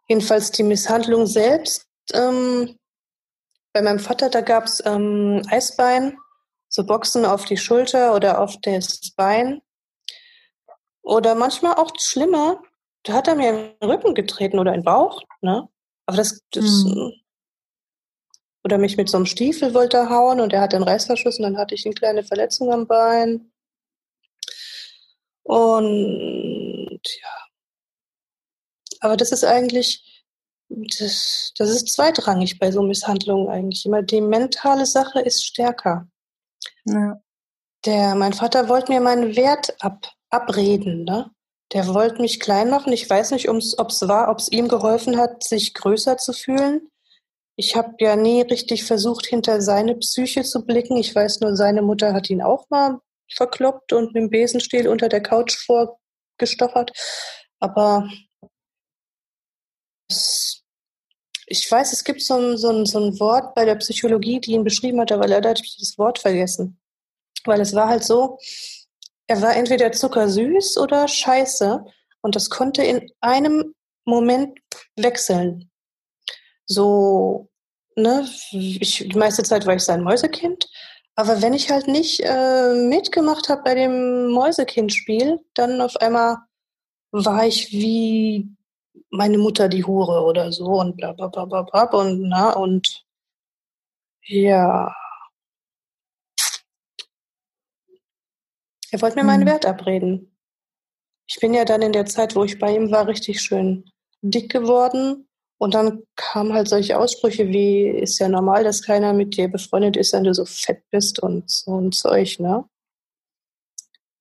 jedenfalls 0.08 0.52
die 0.52 0.64
Misshandlung 0.64 1.28
selbst 1.28 1.88
ähm, 2.14 2.80
bei 3.72 3.84
meinem 3.84 4.00
Vater, 4.00 4.30
da 4.30 4.42
gab 4.42 4.64
es 4.64 4.84
ähm, 4.84 5.44
Eisbein, 5.50 6.18
so 6.68 6.84
Boxen 6.84 7.26
auf 7.26 7.46
die 7.46 7.58
Schulter 7.58 8.16
oder 8.16 8.42
auf 8.42 8.56
das 8.64 9.12
Bein. 9.16 9.62
Oder 11.04 11.36
manchmal 11.36 11.76
auch 11.76 11.92
schlimmer, 12.00 12.62
da 13.04 13.14
hat 13.14 13.28
er 13.28 13.36
mir 13.36 13.50
in 13.50 13.80
den 13.80 13.90
Rücken 13.90 14.16
getreten 14.16 14.58
oder 14.58 14.74
in 14.74 14.82
den 14.82 14.86
Bauch. 14.86 15.22
Ne? 15.42 15.70
Aber 16.10 16.18
das, 16.18 16.42
das 16.50 16.66
mhm. 16.66 17.14
oder 18.64 18.80
mich 18.80 18.98
mit 18.98 19.10
so 19.10 19.18
einem 19.18 19.28
Stiefel 19.28 19.76
wollte 19.76 20.10
hauen 20.10 20.40
und 20.40 20.54
er 20.54 20.62
hat 20.62 20.74
den 20.74 20.82
Reißverschluss 20.82 21.38
und 21.38 21.44
dann 21.44 21.58
hatte 21.60 21.76
ich 21.76 21.86
eine 21.86 21.94
kleine 21.94 22.24
Verletzung 22.24 22.74
am 22.74 22.88
Bein. 22.88 23.52
Und 25.44 27.00
ja. 27.04 27.48
Aber 29.02 29.18
das 29.18 29.32
ist 29.32 29.44
eigentlich, 29.44 30.26
das, 30.70 31.54
das 31.56 31.70
ist 31.70 31.90
zweitrangig 31.90 32.58
bei 32.58 32.72
so 32.72 32.82
Misshandlungen 32.82 33.48
eigentlich. 33.48 33.86
Immer 33.86 34.02
die 34.02 34.22
mentale 34.22 34.88
Sache 34.88 35.22
ist 35.22 35.46
stärker. 35.46 36.10
Ja. 36.86 37.22
Der, 37.86 38.16
mein 38.16 38.34
Vater 38.34 38.68
wollte 38.68 38.92
mir 38.92 39.00
meinen 39.00 39.36
Wert 39.36 39.76
ab, 39.80 40.12
abreden, 40.32 41.04
ne? 41.04 41.30
Der 41.72 41.88
wollte 41.94 42.22
mich 42.22 42.40
klein 42.40 42.70
machen. 42.70 42.92
Ich 42.94 43.08
weiß 43.08 43.32
nicht, 43.32 43.48
ob 43.48 43.58
es 43.58 44.08
war, 44.08 44.30
ob 44.30 44.40
es 44.40 44.52
ihm 44.52 44.68
geholfen 44.68 45.18
hat, 45.18 45.44
sich 45.44 45.74
größer 45.74 46.18
zu 46.18 46.34
fühlen. 46.34 46.90
Ich 47.56 47.76
habe 47.76 47.94
ja 48.00 48.16
nie 48.16 48.42
richtig 48.42 48.86
versucht, 48.86 49.26
hinter 49.28 49.62
seine 49.62 49.96
Psyche 49.96 50.44
zu 50.44 50.66
blicken. 50.66 50.98
Ich 50.98 51.14
weiß 51.14 51.42
nur, 51.42 51.56
seine 51.56 51.82
Mutter 51.82 52.14
hat 52.14 52.30
ihn 52.30 52.42
auch 52.42 52.70
mal 52.70 53.00
verkloppt 53.32 53.94
und 53.94 54.14
mit 54.14 54.16
dem 54.16 54.30
Besenstiel 54.30 54.88
unter 54.88 55.10
der 55.10 55.22
Couch 55.22 55.56
vorgestochert. 55.66 56.92
Aber 57.60 58.10
ich 61.52 61.70
weiß, 61.70 61.94
es 61.94 62.04
gibt 62.04 62.22
so 62.22 62.36
ein, 62.36 62.58
so, 62.58 62.86
so 62.86 63.00
ein 63.00 63.20
Wort 63.20 63.54
bei 63.56 63.66
der 63.66 63.76
Psychologie, 63.76 64.40
die 64.40 64.54
ihn 64.54 64.64
beschrieben 64.64 65.00
hat, 65.02 65.12
aber 65.12 65.28
leider 65.28 65.50
hatte 65.50 65.64
ich 65.64 65.78
das 65.78 65.98
Wort 65.98 66.20
vergessen. 66.20 66.80
Weil 67.46 67.62
es 67.62 67.74
war 67.76 67.90
halt 67.90 68.04
so, 68.04 68.40
er 69.30 69.42
war 69.44 69.56
entweder 69.56 69.92
zuckersüß 69.92 70.80
oder 70.80 71.08
scheiße 71.08 71.86
und 72.22 72.36
das 72.36 72.50
konnte 72.50 72.84
in 72.84 73.12
einem 73.22 73.76
Moment 74.04 74.58
wechseln. 74.96 75.70
So, 76.66 77.48
ne, 77.96 78.28
ich, 78.52 79.08
die 79.08 79.18
meiste 79.18 79.44
Zeit 79.44 79.68
war 79.68 79.76
ich 79.76 79.84
sein 79.84 80.02
Mäusekind, 80.02 80.68
aber 81.16 81.44
wenn 81.44 81.54
ich 81.54 81.70
halt 81.70 81.88
nicht 81.88 82.22
äh, 82.24 82.74
mitgemacht 82.74 83.50
habe 83.50 83.62
bei 83.64 83.76
dem 83.76 84.32
Mäusekindspiel, 84.32 85.40
dann 85.54 85.80
auf 85.80 85.96
einmal 85.98 86.38
war 87.12 87.46
ich 87.46 87.72
wie 87.72 88.50
meine 89.12 89.38
Mutter 89.38 89.70
die 89.70 89.86
Hure 89.86 90.24
oder 90.24 90.52
so 90.52 90.66
und 90.66 90.98
bla 90.98 91.14
bla 91.14 91.28
bla 91.28 91.46
bla 91.46 91.62
bla 91.62 91.84
und 91.84 92.30
na 92.30 92.54
und 92.54 93.06
ja. 94.24 94.92
Er 98.92 99.02
wollte 99.02 99.18
mir 99.18 99.24
meinen 99.24 99.42
hm. 99.42 99.50
Wert 99.50 99.66
abreden. 99.66 100.36
Ich 101.28 101.40
bin 101.40 101.54
ja 101.54 101.66
dann 101.66 101.82
in 101.82 101.92
der 101.92 102.06
Zeit, 102.06 102.36
wo 102.36 102.44
ich 102.44 102.58
bei 102.58 102.76
ihm 102.76 102.92
war, 102.92 103.08
richtig 103.08 103.42
schön 103.42 103.90
dick 104.22 104.52
geworden. 104.52 105.28
Und 105.60 105.74
dann 105.74 106.04
kamen 106.16 106.54
halt 106.54 106.70
solche 106.70 106.98
Aussprüche 106.98 107.50
wie, 107.50 107.88
ist 107.88 108.18
ja 108.20 108.30
normal, 108.30 108.64
dass 108.64 108.82
keiner 108.82 109.14
mit 109.14 109.36
dir 109.36 109.50
befreundet 109.50 109.98
ist, 109.98 110.14
wenn 110.14 110.24
du 110.24 110.34
so 110.34 110.46
fett 110.46 110.84
bist 110.90 111.20
und 111.20 111.50
so 111.50 111.80
ein 111.80 111.92
Zeug, 111.92 112.40
ne? 112.40 112.64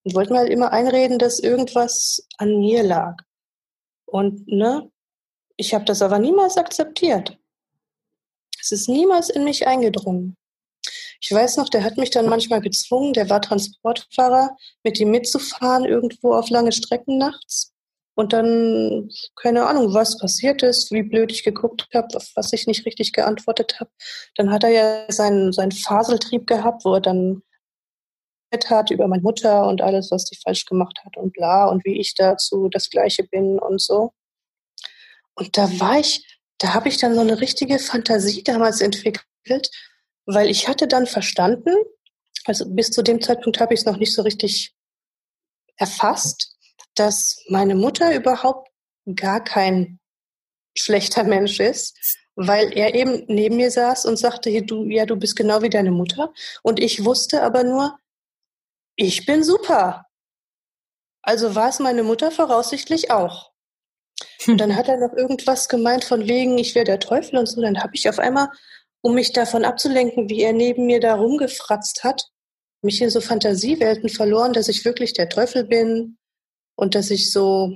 Und 0.05 0.15
wollten 0.15 0.33
mir 0.33 0.41
halt 0.41 0.51
immer 0.51 0.73
einreden, 0.73 1.19
dass 1.19 1.39
irgendwas 1.39 2.27
an 2.39 2.59
mir 2.59 2.83
lag. 2.83 3.17
Und 4.07 4.49
ne, 4.49 4.91
ich 5.57 5.75
habe 5.75 5.85
das 5.85 6.03
aber 6.03 6.19
niemals 6.19 6.57
akzeptiert. 6.57 7.39
Es 8.61 8.73
ist 8.73 8.89
niemals 8.89 9.29
in 9.29 9.45
mich 9.45 9.67
eingedrungen. 9.67 10.37
Ich 11.21 11.33
weiß 11.33 11.57
noch, 11.57 11.69
der 11.69 11.83
hat 11.83 11.97
mich 11.97 12.11
dann 12.11 12.29
manchmal 12.29 12.61
gezwungen, 12.61 13.13
der 13.13 13.29
war 13.29 13.43
Transportfahrer, 13.43 14.57
mit 14.85 15.01
ihm 15.01 15.11
mitzufahren 15.11 15.85
irgendwo 15.85 16.33
auf 16.35 16.49
lange 16.51 16.73
Strecken 16.73 17.19
nachts. 17.19 17.73
Und 18.15 18.33
dann, 18.33 19.11
keine 19.37 19.67
Ahnung, 19.67 19.95
was 19.95 20.19
passiert 20.19 20.63
ist, 20.63 20.91
wie 20.91 21.05
blöd 21.05 21.31
ich 21.31 21.45
geguckt 21.45 21.87
habe, 21.95 22.09
was 22.35 22.53
ich 22.53 22.67
nicht 22.67 22.85
richtig 22.85 23.13
geantwortet 23.13 23.79
habe. 23.79 23.91
Dann 24.35 24.51
hat 24.51 24.65
er 24.65 24.71
ja 24.71 25.13
seinen, 25.13 25.53
seinen 25.53 25.71
Faseltrieb 25.73 26.47
gehabt, 26.47 26.85
wo 26.85 26.95
er 26.95 27.01
dann 27.01 27.43
hat 28.69 28.91
über 28.91 29.07
meine 29.07 29.23
Mutter 29.23 29.67
und 29.67 29.83
alles, 29.83 30.11
was 30.11 30.25
die 30.25 30.37
falsch 30.37 30.65
gemacht 30.65 30.99
hat 31.05 31.17
und 31.17 31.33
bla 31.33 31.69
und 31.69 31.85
wie 31.85 32.01
ich 32.01 32.15
dazu 32.15 32.69
das 32.69 32.91
Gleiche 32.91 33.25
bin 33.25 33.59
und 33.59 33.81
so. 33.81 34.13
Und 35.35 35.57
da 35.57 35.69
war 35.79 36.01
ich, 36.01 36.27
da 36.59 36.75
habe 36.75 36.89
ich 36.89 36.99
dann 36.99 37.15
so 37.15 37.21
eine 37.21 37.41
richtige 37.41 37.79
Fantasie 37.79 38.43
damals 38.43 38.81
entwickelt, 38.81 39.71
weil 40.29 40.51
ich 40.51 40.69
hatte 40.69 40.87
dann 40.87 41.07
verstanden, 41.07 41.75
also 42.45 42.67
bis 42.69 42.91
zu 42.91 43.03
dem 43.03 43.23
Zeitpunkt 43.23 43.61
habe 43.61 43.73
ich 43.73 43.81
es 43.81 43.87
noch 43.87 43.97
nicht 43.97 44.15
so 44.15 44.23
richtig 44.23 44.75
erfasst, 45.77 46.55
dass 46.95 47.43
meine 47.49 47.75
Mutter 47.75 48.15
überhaupt 48.15 48.69
gar 49.17 49.43
kein 49.43 49.99
schlechter 50.77 51.25
Mensch 51.25 51.61
ist, 51.61 51.97
weil 52.37 52.77
er 52.77 52.95
eben 52.95 53.25
neben 53.27 53.57
mir 53.57 53.71
saß 53.71 54.05
und 54.05 54.19
sagte, 54.19 54.63
du, 54.63 54.85
ja, 54.85 55.07
du 55.07 55.17
bist 55.17 55.35
genau 55.35 55.63
wie 55.63 55.71
deine 55.71 55.93
Mutter. 55.93 56.33
Und 56.63 56.79
ich 56.79 57.07
wusste 57.07 57.43
aber 57.43 57.65
nur, 57.65 57.99
ich 58.97 59.25
bin 59.25 59.43
super. 59.43 60.05
Also 61.23 61.55
war 61.55 61.71
es 61.71 61.79
meine 61.79 62.03
Mutter 62.03 62.31
voraussichtlich 62.31 63.11
auch. 63.11 63.51
Und 64.47 64.59
dann 64.59 64.77
hat 64.77 64.89
er 64.89 64.99
noch 64.99 65.15
irgendwas 65.15 65.69
gemeint 65.69 66.05
von 66.05 66.29
wegen, 66.29 66.59
ich 66.59 66.75
wäre 66.75 66.85
der 66.85 67.01
Teufel 67.01 67.39
und 67.39 67.47
so. 67.47 67.63
Dann 67.63 67.83
habe 67.83 67.93
ich 67.95 68.09
auf 68.09 68.19
einmal, 68.19 68.49
um 69.09 69.15
mich 69.15 69.33
davon 69.33 69.65
abzulenken, 69.65 70.29
wie 70.29 70.43
er 70.43 70.53
neben 70.53 70.85
mir 70.85 71.01
da 71.01 71.15
rumgefratzt 71.15 72.05
hat, 72.05 72.29
mich 72.83 73.01
in 73.01 73.09
so 73.09 73.23
Fantasiewelten 73.23 74.11
verloren, 74.11 74.53
dass 74.53 74.69
ich 74.69 74.85
wirklich 74.85 75.15
der 75.15 75.31
Teufel 75.31 75.65
bin 75.65 76.19
und 76.77 76.95
dass 76.95 77.11
ich 77.11 77.33
so, 77.33 77.75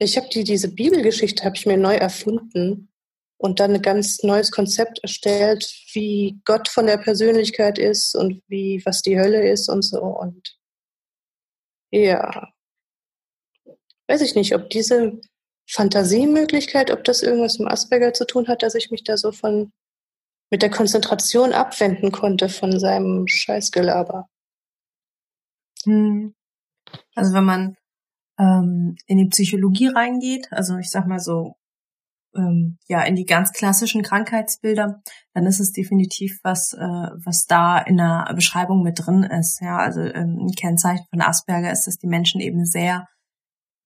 ich 0.00 0.16
habe 0.16 0.28
die, 0.30 0.42
diese 0.42 0.68
Bibelgeschichte 0.68 1.44
habe 1.44 1.54
ich 1.54 1.64
mir 1.64 1.76
neu 1.76 1.94
erfunden 1.94 2.92
und 3.38 3.60
dann 3.60 3.74
ein 3.74 3.82
ganz 3.82 4.24
neues 4.24 4.50
Konzept 4.50 4.98
erstellt, 5.04 5.64
wie 5.92 6.40
Gott 6.44 6.66
von 6.66 6.86
der 6.86 6.98
Persönlichkeit 6.98 7.78
ist 7.78 8.16
und 8.16 8.42
wie, 8.48 8.82
was 8.84 9.00
die 9.00 9.20
Hölle 9.20 9.48
ist 9.48 9.68
und 9.68 9.82
so 9.82 10.00
und 10.00 10.58
ja, 11.92 12.52
weiß 14.08 14.22
ich 14.22 14.34
nicht, 14.34 14.56
ob 14.56 14.70
diese 14.70 15.20
Fantasiemöglichkeit, 15.70 16.90
ob 16.90 17.04
das 17.04 17.22
irgendwas 17.22 17.60
mit 17.60 17.70
Asperger 17.70 18.12
zu 18.12 18.26
tun 18.26 18.48
hat, 18.48 18.64
dass 18.64 18.74
ich 18.74 18.90
mich 18.90 19.04
da 19.04 19.16
so 19.16 19.30
von 19.30 19.72
mit 20.52 20.60
der 20.60 20.68
Konzentration 20.68 21.54
abwenden 21.54 22.12
konnte 22.12 22.50
von 22.50 22.78
seinem 22.78 23.26
Scheißgelaber. 23.26 24.28
Hm. 25.84 26.34
Also 27.14 27.32
wenn 27.32 27.44
man 27.44 27.76
ähm, 28.38 28.96
in 29.06 29.16
die 29.16 29.28
Psychologie 29.28 29.86
reingeht, 29.86 30.48
also 30.50 30.76
ich 30.76 30.90
sag 30.90 31.06
mal 31.06 31.20
so, 31.20 31.54
ähm, 32.36 32.76
ja, 32.86 33.02
in 33.02 33.16
die 33.16 33.24
ganz 33.24 33.52
klassischen 33.52 34.02
Krankheitsbilder, 34.02 35.00
dann 35.32 35.46
ist 35.46 35.58
es 35.58 35.72
definitiv 35.72 36.38
was, 36.42 36.74
äh, 36.74 36.78
was 37.24 37.46
da 37.46 37.78
in 37.78 37.96
der 37.96 38.30
Beschreibung 38.34 38.82
mit 38.82 38.98
drin 38.98 39.22
ist. 39.22 39.58
Ja, 39.62 39.78
also 39.78 40.02
ähm, 40.02 40.36
ein 40.38 40.54
Kennzeichen 40.54 41.06
von 41.08 41.22
Asperger 41.22 41.72
ist, 41.72 41.86
dass 41.86 41.96
die 41.96 42.08
Menschen 42.08 42.42
eben 42.42 42.66
sehr 42.66 43.06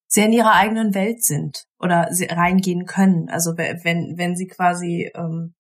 sehr 0.09 0.27
in 0.27 0.33
ihrer 0.33 0.55
eigenen 0.55 0.95
Welt 0.95 1.23
sind 1.23 1.65
oder 1.79 2.09
reingehen 2.31 2.87
können. 2.87 3.29
Also 3.29 3.57
wenn, 3.57 4.17
wenn 4.17 4.37
sie 4.37 4.47
quasi 4.47 5.11
ähm, 5.15 5.55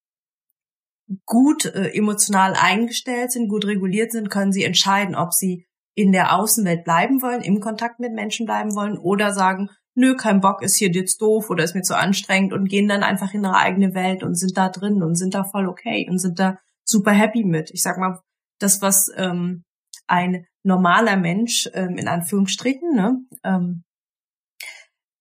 gut 1.24 1.66
äh, 1.66 1.90
emotional 1.94 2.54
eingestellt 2.54 3.32
sind, 3.32 3.48
gut 3.48 3.66
reguliert 3.66 4.12
sind, 4.12 4.30
können 4.30 4.52
sie 4.52 4.64
entscheiden, 4.64 5.14
ob 5.14 5.32
sie 5.32 5.66
in 5.94 6.12
der 6.12 6.36
Außenwelt 6.36 6.84
bleiben 6.84 7.22
wollen, 7.22 7.40
im 7.40 7.60
Kontakt 7.60 8.00
mit 8.00 8.12
Menschen 8.12 8.44
bleiben 8.44 8.74
wollen 8.74 8.98
oder 8.98 9.32
sagen, 9.32 9.70
nö, 9.94 10.14
kein 10.14 10.40
Bock, 10.40 10.62
ist 10.62 10.76
hier 10.76 10.90
jetzt 10.90 11.22
doof 11.22 11.48
oder 11.48 11.64
ist 11.64 11.74
mir 11.74 11.82
zu 11.82 11.96
anstrengend 11.96 12.52
und 12.52 12.68
gehen 12.68 12.86
dann 12.86 13.02
einfach 13.02 13.32
in 13.32 13.44
ihre 13.44 13.56
eigene 13.56 13.94
Welt 13.94 14.22
und 14.22 14.34
sind 14.34 14.56
da 14.56 14.68
drin 14.68 15.02
und 15.02 15.16
sind 15.16 15.34
da 15.34 15.44
voll 15.44 15.66
okay 15.66 16.06
und 16.10 16.18
sind 16.18 16.38
da 16.38 16.58
super 16.84 17.12
happy 17.12 17.44
mit. 17.44 17.70
Ich 17.72 17.82
sag 17.82 17.98
mal, 17.98 18.20
das, 18.58 18.82
was 18.82 19.10
ähm, 19.16 19.64
ein 20.06 20.44
normaler 20.62 21.16
Mensch 21.16 21.68
ähm, 21.72 21.96
in 21.96 22.08
Anführungsstrichen, 22.08 22.94
ne, 22.94 23.18
ähm, 23.42 23.84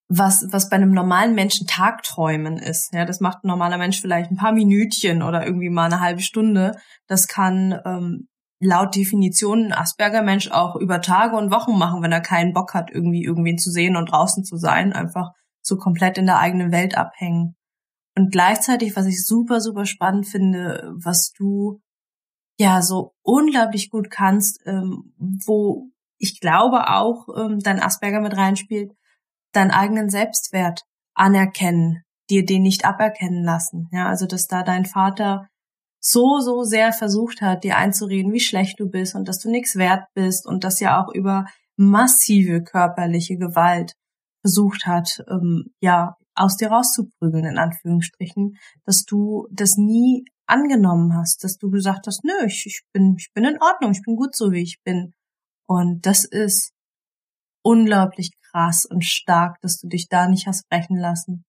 was, 0.08 0.46
was 0.52 0.70
bei 0.70 0.76
einem 0.76 0.92
normalen 0.92 1.34
Menschen 1.34 1.68
Tagträumen 1.68 2.58
ist. 2.58 2.94
Ja, 2.94 3.06
das 3.06 3.22
macht 3.22 3.44
ein 3.44 3.48
normaler 3.48 3.78
Mensch 3.78 4.02
vielleicht 4.02 4.32
ein 4.32 4.38
paar 4.38 4.52
Minütchen 4.52 5.24
oder 5.24 5.46
irgendwie 5.46 5.70
mal 5.70 5.86
eine 5.86 6.00
halbe 6.00 6.22
Stunde. 6.22 6.78
Das 7.08 7.28
kann 7.28 7.80
ähm, 7.86 8.28
laut 8.60 8.96
Definition 8.96 9.66
ein 9.66 9.74
Asperger-Mensch 9.74 10.52
auch 10.52 10.76
über 10.76 11.02
Tage 11.02 11.36
und 11.36 11.52
Wochen 11.52 11.78
machen, 11.78 12.02
wenn 12.04 12.12
er 12.12 12.22
keinen 12.22 12.54
Bock 12.54 12.74
hat, 12.74 12.92
irgendwie 12.92 13.24
irgendwen 13.24 13.58
zu 13.58 13.72
sehen 13.72 13.96
und 13.96 14.12
draußen 14.12 14.44
zu 14.44 14.58
sein, 14.58 14.94
einfach 14.94 15.32
so 15.62 15.78
komplett 15.78 16.18
in 16.18 16.28
der 16.28 16.40
eigenen 16.40 16.72
Welt 16.72 16.98
abhängen. 16.98 17.56
Und 18.16 18.32
gleichzeitig, 18.32 18.96
was 18.96 19.08
ich 19.08 19.26
super, 19.26 19.60
super 19.60 19.86
spannend 19.86 20.28
finde, 20.28 20.94
was 21.04 21.32
du 21.32 21.82
ja 22.58 22.82
so 22.82 23.14
unglaublich 23.24 23.90
gut 23.90 24.10
kannst, 24.10 24.62
ähm, 24.66 25.14
wo 25.46 25.90
ich 26.18 26.40
glaube 26.40 26.90
auch 26.90 27.28
ähm, 27.38 27.60
dein 27.60 27.82
Asperger 27.82 28.22
mit 28.22 28.38
reinspielt, 28.38 28.94
deinen 29.56 29.72
eigenen 29.72 30.10
Selbstwert 30.10 30.82
anerkennen, 31.16 32.04
dir 32.30 32.46
den 32.46 32.64
nicht 32.64 32.86
aberkennen 32.86 33.44
lassen. 33.44 33.90
Ja, 33.92 34.08
also 34.08 34.26
dass 34.26 34.48
da 34.48 34.64
dein 34.64 34.86
Vater 34.86 35.48
so, 36.00 36.40
so 36.40 36.64
sehr 36.64 36.94
versucht 36.94 37.42
hat, 37.42 37.64
dir 37.64 37.78
einzureden, 37.78 38.32
wie 38.32 38.40
schlecht 38.40 38.80
du 38.80 38.90
bist 38.90 39.16
und 39.16 39.28
dass 39.28 39.40
du 39.40 39.50
nichts 39.50 39.76
wert 39.76 40.06
bist 40.14 40.46
und 40.46 40.64
das 40.64 40.80
ja 40.80 41.02
auch 41.02 41.14
über 41.14 41.46
massive 41.78 42.64
körperliche 42.64 43.38
Gewalt 43.38 43.94
versucht 44.42 44.86
hat, 44.86 45.24
ähm, 45.30 45.74
ja, 45.82 46.16
aus 46.36 46.58
dir 46.58 46.68
rauszuprügeln, 46.68 47.46
in 47.46 47.58
Anführungsstrichen, 47.58 48.58
dass 48.86 49.06
du 49.06 49.48
das 49.52 49.78
nie 49.78 50.26
angenommen 50.46 51.16
hast, 51.16 51.44
dass 51.44 51.58
du 51.58 51.72
gesagt 51.72 52.08
hast, 52.08 52.24
nö, 52.24 52.46
ich, 52.46 52.66
ich 52.68 52.82
bin, 52.94 53.16
ich 53.18 53.32
bin 53.34 53.46
in 53.46 53.62
Ordnung, 53.62 53.92
ich 53.92 54.04
bin 54.04 54.16
gut 54.16 54.36
so, 54.36 54.52
wie 54.52 54.62
ich 54.62 54.80
bin. 54.84 55.14
Und 55.68 56.06
das 56.06 56.26
ist 56.26 56.72
unglaublich 57.64 58.32
krass 58.56 58.86
und 58.86 59.04
stark, 59.04 59.60
dass 59.62 59.80
du 59.80 59.88
dich 59.88 60.08
da 60.08 60.28
nicht 60.28 60.48
hast 60.48 60.68
brechen 60.70 60.98
lassen. 60.98 61.46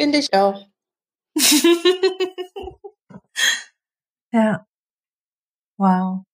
Finde 0.00 0.18
ich 0.18 0.34
auch. 0.34 0.66
ja. 4.32 4.66
Wow. 5.76 6.24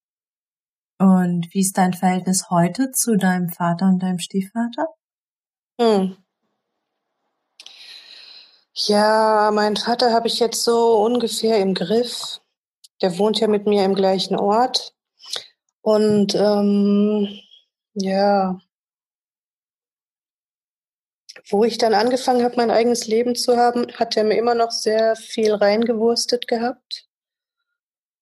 Und 0.99 1.52
wie 1.52 1.61
ist 1.61 1.76
dein 1.76 1.92
Verhältnis 1.92 2.49
heute 2.50 2.90
zu 2.92 3.16
deinem 3.16 3.50
Vater 3.50 3.87
und 3.87 4.02
deinem 4.02 4.18
Stiefvater? 4.18 4.87
Hm. 5.80 6.16
Ja, 8.73 9.50
meinen 9.52 9.76
Vater 9.76 10.12
habe 10.12 10.28
ich 10.28 10.40
jetzt 10.40 10.62
so 10.62 11.04
ungefähr 11.04 11.59
im 11.59 11.75
Griff. 11.75 12.40
Der 13.02 13.18
wohnt 13.18 13.38
ja 13.40 13.49
mit 13.49 13.66
mir 13.66 13.85
im 13.85 13.94
gleichen 13.94 14.37
Ort. 14.37 14.94
Und 15.83 16.35
ähm, 16.35 17.28
ja. 17.94 18.58
Wo 21.50 21.64
ich 21.64 21.78
dann 21.78 21.94
angefangen 21.94 22.42
habe, 22.42 22.56
mein 22.56 22.70
eigenes 22.70 23.06
Leben 23.06 23.34
zu 23.34 23.56
haben, 23.56 23.86
hat 23.94 24.16
er 24.16 24.24
mir 24.24 24.36
immer 24.38 24.54
noch 24.54 24.70
sehr 24.70 25.16
viel 25.16 25.52
reingewurstet 25.54 26.46
gehabt. 26.48 27.06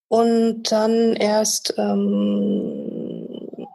Und 0.09 0.65
dann 0.71 1.15
erst, 1.15 1.75
ähm, 1.79 3.67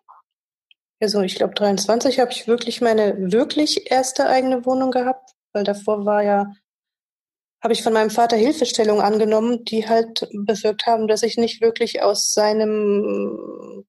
also 1.00 1.22
ich 1.22 1.36
glaube 1.36 1.56
23 1.56 2.20
habe 2.20 2.32
ich 2.32 2.48
wirklich 2.48 2.82
meine 2.82 3.32
wirklich 3.32 3.90
erste 3.90 4.28
eigene 4.28 4.66
Wohnung 4.66 4.92
gehabt, 4.92 5.32
weil 5.54 5.64
davor 5.64 6.06
war 6.06 6.22
ja, 6.24 6.54
habe 7.64 7.74
ich 7.74 7.82
von 7.82 7.94
meinem 7.94 8.12
Vater 8.12 8.38
Hilfestellungen 8.38 9.04
angenommen, 9.04 9.66
die 9.66 9.88
halt 9.88 10.28
bewirkt 10.46 10.86
haben, 10.86 11.08
dass 11.08 11.24
ich 11.24 11.38
nicht 11.38 11.62
wirklich 11.62 12.04
aus 12.04 12.34
seinem 12.34 13.86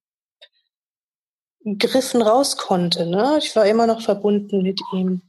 Griffen 1.77 2.21
raus 2.21 2.57
konnte. 2.57 3.05
Ne? 3.05 3.37
Ich 3.39 3.55
war 3.55 3.65
immer 3.65 3.87
noch 3.87 4.01
verbunden 4.01 4.61
mit 4.61 4.79
ihm. 4.93 5.21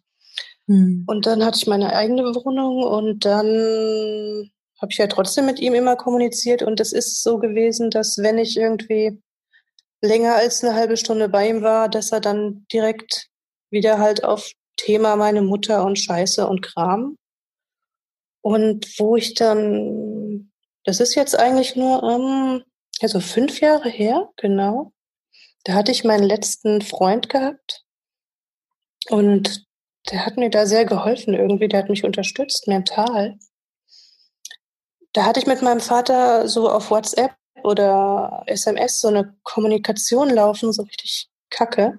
Hm. 0.67 1.05
Und 1.07 1.27
dann 1.27 1.45
hatte 1.45 1.59
ich 1.59 1.67
meine 1.67 1.93
eigene 1.95 2.23
Wohnung 2.35 2.83
und 2.83 3.25
dann 3.25 4.51
habe 4.81 4.93
ich 4.93 4.99
ja 4.99 5.07
trotzdem 5.07 5.47
mit 5.47 5.61
ihm 5.61 5.75
immer 5.75 5.97
kommuniziert 5.97 6.63
und 6.63 6.81
es 6.81 6.93
ist 6.93 7.23
so 7.23 7.39
gewesen, 7.39 7.91
dass 7.91 8.17
wenn 8.19 8.39
ich 8.39 8.57
irgendwie 8.57 9.21
länger 10.01 10.37
als 10.37 10.65
eine 10.65 10.75
halbe 10.75 10.97
Stunde 10.97 11.29
bei 11.29 11.49
ihm 11.49 11.63
war, 11.63 11.89
dass 11.89 12.13
er 12.13 12.21
dann 12.21 12.67
direkt 12.73 13.29
wieder 13.71 13.99
halt 13.99 14.25
auf 14.25 14.51
Thema 14.77 15.17
meine 15.17 15.43
Mutter 15.43 15.85
und 15.85 15.99
Scheiße 15.99 16.47
und 16.47 16.63
Kram. 16.63 17.17
Und 18.43 18.99
wo 18.99 19.17
ich 19.17 19.35
dann, 19.35 20.51
das 20.85 21.01
ist 21.01 21.15
jetzt 21.15 21.39
eigentlich 21.39 21.77
nur, 21.77 22.03
ähm, 22.03 22.63
ja, 23.01 23.09
so 23.09 23.21
fünf 23.21 23.61
Jahre 23.61 23.91
her, 23.91 24.31
genau. 24.37 24.93
Da 25.65 25.75
hatte 25.75 25.93
ich 25.93 26.05
meinen 26.05 26.25
letzten 26.25 26.81
Freund 26.81 27.29
gehabt 27.29 27.85
und 29.09 29.67
der 30.11 30.25
hat 30.25 30.37
mir 30.37 30.51
da 30.51 30.67
sehr 30.67 30.85
geholfen 30.85 31.35
irgendwie, 31.35 31.69
der 31.69 31.81
hat 31.81 31.91
mich 31.91 32.05
unterstützt 32.05 32.67
mental. 32.67 33.39
Da 35.13 35.25
hatte 35.27 35.41
ich 35.41 35.47
mit 35.47 35.61
meinem 35.61 35.81
Vater 35.81 36.49
so 36.49 36.71
auf 36.71 36.91
WhatsApp 36.91 37.35
oder 37.63 38.45
SMS 38.47 39.01
so 39.01 39.09
eine 39.09 39.37
Kommunikation 39.43 40.31
laufen, 40.31 40.73
so 40.73 40.83
richtig 40.83 41.29
kacke. 41.51 41.99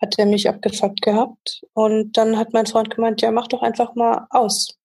Hat 0.00 0.18
er 0.18 0.26
mich 0.26 0.48
abgefuckt 0.48 1.00
gehabt. 1.02 1.62
Und 1.72 2.16
dann 2.16 2.36
hat 2.36 2.52
mein 2.52 2.66
Freund 2.66 2.94
gemeint, 2.94 3.22
ja, 3.22 3.30
mach 3.30 3.46
doch 3.46 3.62
einfach 3.62 3.94
mal 3.94 4.26
aus. 4.30 4.76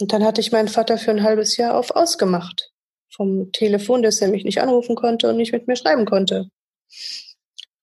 Und 0.00 0.12
dann 0.12 0.24
hatte 0.24 0.40
ich 0.40 0.52
meinen 0.52 0.68
Vater 0.68 0.98
für 0.98 1.10
ein 1.10 1.22
halbes 1.22 1.56
Jahr 1.56 1.76
auf 1.76 1.92
ausgemacht. 1.92 2.72
Vom 3.10 3.50
Telefon, 3.52 4.02
dass 4.02 4.20
er 4.20 4.28
mich 4.28 4.44
nicht 4.44 4.60
anrufen 4.60 4.96
konnte 4.96 5.30
und 5.30 5.36
nicht 5.36 5.52
mit 5.52 5.66
mir 5.66 5.76
schreiben 5.76 6.04
konnte. 6.04 6.50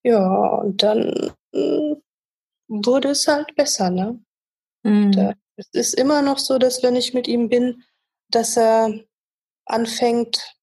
Ja, 0.04 0.60
und 0.62 0.84
dann 0.84 1.34
hm, 1.54 2.02
wurde 2.68 3.10
es 3.10 3.28
halt 3.28 3.56
besser, 3.56 3.90
ne? 3.90 4.20
Mhm. 4.84 5.12
Da, 5.12 5.34
es 5.56 5.70
ist 5.72 5.94
immer 5.96 6.22
noch 6.22 6.38
so, 6.38 6.58
dass 6.58 6.84
wenn 6.84 6.96
ich 6.96 7.14
mit 7.14 7.28
ihm 7.28 7.50
bin, 7.50 7.84
dass 8.30 8.58
er 8.58 8.94
anfängt, 9.66 10.56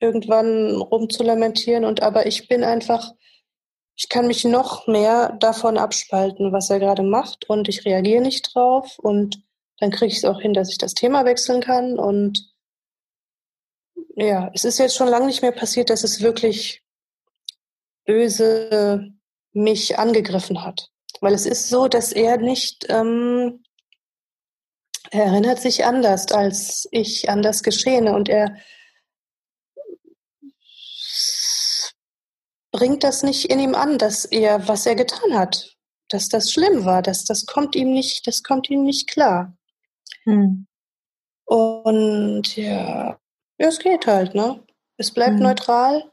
irgendwann 0.00 0.76
rumzulamentieren 0.76 1.84
und 1.84 2.02
aber 2.02 2.26
ich 2.26 2.48
bin 2.48 2.64
einfach, 2.64 3.12
ich 3.94 4.08
kann 4.08 4.26
mich 4.26 4.44
noch 4.44 4.88
mehr 4.88 5.36
davon 5.38 5.78
abspalten, 5.78 6.52
was 6.52 6.70
er 6.70 6.80
gerade 6.80 7.04
macht 7.04 7.48
und 7.48 7.68
ich 7.68 7.84
reagiere 7.84 8.22
nicht 8.22 8.52
drauf 8.52 8.98
und 8.98 9.44
dann 9.78 9.92
kriege 9.92 10.10
ich 10.10 10.18
es 10.18 10.24
auch 10.24 10.40
hin, 10.40 10.54
dass 10.54 10.70
ich 10.70 10.78
das 10.78 10.94
Thema 10.94 11.24
wechseln 11.24 11.60
kann 11.60 11.98
und 11.98 12.52
ja, 14.16 14.50
es 14.54 14.64
ist 14.64 14.78
jetzt 14.78 14.96
schon 14.96 15.08
lange 15.08 15.26
nicht 15.26 15.42
mehr 15.42 15.52
passiert, 15.52 15.88
dass 15.90 16.02
es 16.04 16.20
wirklich 16.20 16.82
böse 18.04 19.12
mich 19.52 19.98
angegriffen 19.98 20.62
hat. 20.62 20.88
Weil 21.20 21.34
es 21.34 21.46
ist 21.46 21.68
so, 21.68 21.88
dass 21.88 22.12
er 22.12 22.38
nicht, 22.38 22.86
ähm, 22.88 23.62
er 25.10 25.24
erinnert 25.26 25.60
sich 25.60 25.84
anders, 25.84 26.32
als 26.32 26.88
ich 26.90 27.28
an 27.28 27.42
das 27.42 27.62
Geschehene 27.62 28.14
und 28.14 28.28
er 28.28 28.56
bringt 32.72 33.04
das 33.04 33.22
nicht 33.22 33.44
in 33.50 33.60
ihm 33.60 33.74
an, 33.74 33.98
dass 33.98 34.24
er, 34.24 34.66
was 34.66 34.86
er 34.86 34.96
getan 34.96 35.34
hat, 35.34 35.76
dass 36.08 36.28
das 36.28 36.50
schlimm 36.50 36.84
war, 36.84 37.02
dass 37.02 37.24
das 37.24 37.46
kommt 37.46 37.76
ihm 37.76 37.92
nicht, 37.92 38.26
das 38.26 38.42
kommt 38.42 38.68
ihm 38.70 38.82
nicht 38.84 39.08
klar. 39.08 39.56
Hm. 40.24 40.66
Und 41.44 42.56
ja, 42.56 43.20
ja, 43.58 43.68
es 43.68 43.78
geht 43.78 44.06
halt, 44.06 44.34
ne? 44.34 44.64
Es 44.96 45.10
bleibt 45.10 45.34
hm. 45.36 45.42
neutral. 45.42 46.11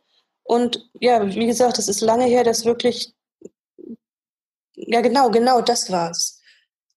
Und 0.49 0.89
ja, 0.99 1.27
wie 1.27 1.45
gesagt, 1.45 1.77
es 1.77 1.87
ist 1.87 2.01
lange 2.01 2.25
her, 2.25 2.43
dass 2.43 2.65
wirklich, 2.65 3.13
ja 4.73 5.01
genau, 5.01 5.29
genau, 5.29 5.61
das 5.61 5.91
war's. 5.91 6.41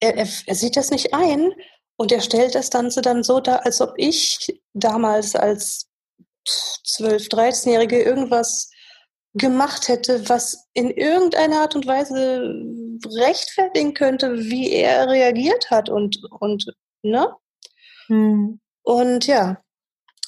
Er, 0.01 0.17
er, 0.17 0.27
er 0.47 0.55
sieht 0.55 0.75
das 0.75 0.91
nicht 0.91 1.13
ein 1.13 1.53
und 1.97 2.13
er 2.13 2.23
stellt 2.23 2.55
das 2.55 2.71
Ganze 2.71 3.03
dann 3.03 3.23
so 3.23 3.41
dar, 3.41 3.67
als 3.67 3.83
ob 3.83 3.93
ich 3.99 4.59
damals 4.73 5.37
als 5.37 5.87
12-, 6.49 7.29
13-Jährige 7.29 8.03
irgendwas 8.03 8.71
gemacht 9.35 9.89
hätte, 9.89 10.27
was 10.31 10.67
in 10.73 10.91
irgendeiner 10.91 11.61
Art 11.61 11.75
und 11.77 11.87
Weise 11.87 12.55
rechtfertigen 13.19 13.93
könnte, 13.93 14.35
wie 14.35 14.71
er 14.71 15.11
reagiert 15.11 15.71
hat 15.71 15.91
und, 15.91 16.17
und, 16.41 16.75
ne? 17.03 17.37
Hm. 18.07 18.61
Und 18.83 19.27
ja, 19.27 19.63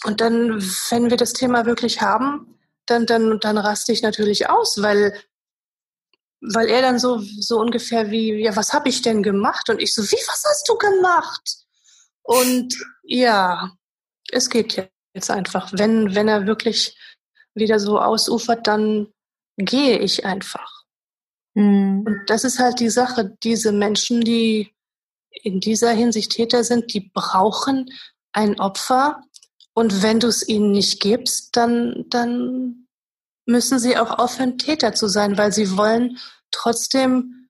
und 0.05 0.21
dann, 0.21 0.61
wenn 0.91 1.09
wir 1.09 1.17
das 1.17 1.33
Thema 1.33 1.65
wirklich 1.65 2.03
haben, 2.03 2.54
dann, 2.87 3.07
dann, 3.07 3.39
dann 3.41 3.59
raste 3.59 3.93
ich 3.93 4.03
natürlich 4.03 4.49
aus, 4.49 4.81
weil, 4.83 5.19
weil 6.41 6.69
er 6.69 6.83
dann 6.83 6.99
so, 6.99 7.19
so 7.19 7.59
ungefähr 7.59 8.11
wie, 8.11 8.35
ja, 8.43 8.55
was 8.57 8.73
habe 8.73 8.89
ich 8.89 9.03
denn 9.03 9.23
gemacht? 9.23 9.71
Und 9.71 9.81
ich 9.81 9.95
so, 9.95 10.03
wie, 10.03 10.23
was 10.27 10.45
hast 10.45 10.69
du 10.69 10.77
gemacht? 10.77 11.65
Und 12.23 12.75
ja, 13.03 13.71
es 14.31 14.49
geht 14.49 14.91
jetzt 15.15 15.31
einfach. 15.31 15.71
Wenn, 15.73 16.15
wenn 16.15 16.29
er 16.29 16.47
wirklich 16.47 16.99
wieder 17.55 17.79
so 17.79 18.01
ausufert, 18.01 18.67
dann 18.67 19.13
gehe 19.57 19.99
ich 19.99 20.25
einfach. 20.25 20.85
Mhm. 21.55 22.05
Und 22.07 22.23
das 22.27 22.45
ist 22.45 22.59
halt 22.59 22.81
die 22.81 22.91
Sache, 22.91 23.37
diese 23.43 23.73
Menschen, 23.73 24.23
die 24.23 24.75
in 25.31 25.61
dieser 25.61 25.91
Hinsicht 25.91 26.33
Täter 26.33 26.65
sind, 26.65 26.93
die 26.95 27.11
brauchen 27.13 27.91
ein 28.33 28.59
Opfer. 28.61 29.23
Und 29.75 30.03
wenn 30.03 30.21
du 30.21 30.29
es 30.29 30.47
ihnen 30.49 30.71
nicht 30.71 31.01
gibst, 31.01 31.57
dann, 31.57 32.05
dann 32.09 32.87
müssen 33.45 33.79
sie 33.79 33.99
auch 33.99 34.19
aufhören, 34.19 34.57
Täter 34.57 34.95
zu 34.95 35.09
sein, 35.09 35.37
weil 35.37 35.53
sie 35.53 35.77
wollen 35.77 36.19
trotzdem 36.51 37.49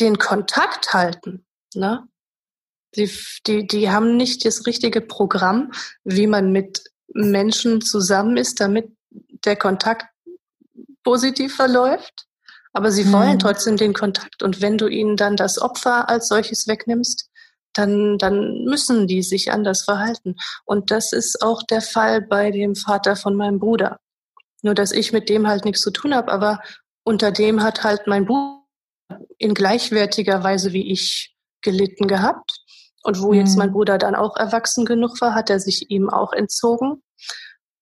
den 0.00 0.18
Kontakt 0.18 0.94
halten. 0.94 1.46
Ne? 1.74 2.08
Die, 2.96 3.10
die, 3.46 3.66
die 3.66 3.90
haben 3.90 4.16
nicht 4.16 4.44
das 4.44 4.66
richtige 4.66 5.02
Programm, 5.02 5.72
wie 6.04 6.26
man 6.26 6.52
mit 6.52 6.82
Menschen 7.12 7.82
zusammen 7.82 8.36
ist, 8.36 8.60
damit 8.60 8.90
der 9.44 9.56
Kontakt 9.56 10.06
positiv 11.04 11.54
verläuft. 11.54 12.26
Aber 12.72 12.90
sie 12.90 13.10
wollen 13.12 13.34
mhm. 13.34 13.38
trotzdem 13.38 13.76
den 13.76 13.94
Kontakt. 13.94 14.42
Und 14.42 14.60
wenn 14.60 14.76
du 14.76 14.86
ihnen 14.86 15.16
dann 15.16 15.36
das 15.36 15.58
Opfer 15.58 16.08
als 16.08 16.28
solches 16.28 16.66
wegnimmst, 16.66 17.30
dann, 17.76 18.18
dann 18.18 18.64
müssen 18.64 19.06
die 19.06 19.22
sich 19.22 19.52
anders 19.52 19.82
verhalten. 19.82 20.36
Und 20.64 20.90
das 20.90 21.12
ist 21.12 21.42
auch 21.42 21.62
der 21.62 21.82
Fall 21.82 22.22
bei 22.22 22.50
dem 22.50 22.74
Vater 22.74 23.16
von 23.16 23.34
meinem 23.34 23.58
Bruder. 23.58 23.98
Nur 24.62 24.74
dass 24.74 24.92
ich 24.92 25.12
mit 25.12 25.28
dem 25.28 25.46
halt 25.46 25.64
nichts 25.64 25.82
zu 25.82 25.90
tun 25.90 26.14
habe, 26.14 26.32
aber 26.32 26.60
unter 27.04 27.30
dem 27.30 27.62
hat 27.62 27.84
halt 27.84 28.06
mein 28.06 28.26
Bruder 28.26 28.64
in 29.38 29.54
gleichwertiger 29.54 30.42
Weise 30.42 30.72
wie 30.72 30.90
ich 30.90 31.36
gelitten 31.62 32.08
gehabt. 32.08 32.58
Und 33.02 33.20
wo 33.20 33.32
mhm. 33.32 33.38
jetzt 33.38 33.56
mein 33.56 33.72
Bruder 33.72 33.98
dann 33.98 34.16
auch 34.16 34.36
erwachsen 34.36 34.84
genug 34.84 35.20
war, 35.20 35.34
hat 35.34 35.50
er 35.50 35.60
sich 35.60 35.90
ihm 35.90 36.10
auch 36.10 36.32
entzogen. 36.32 37.02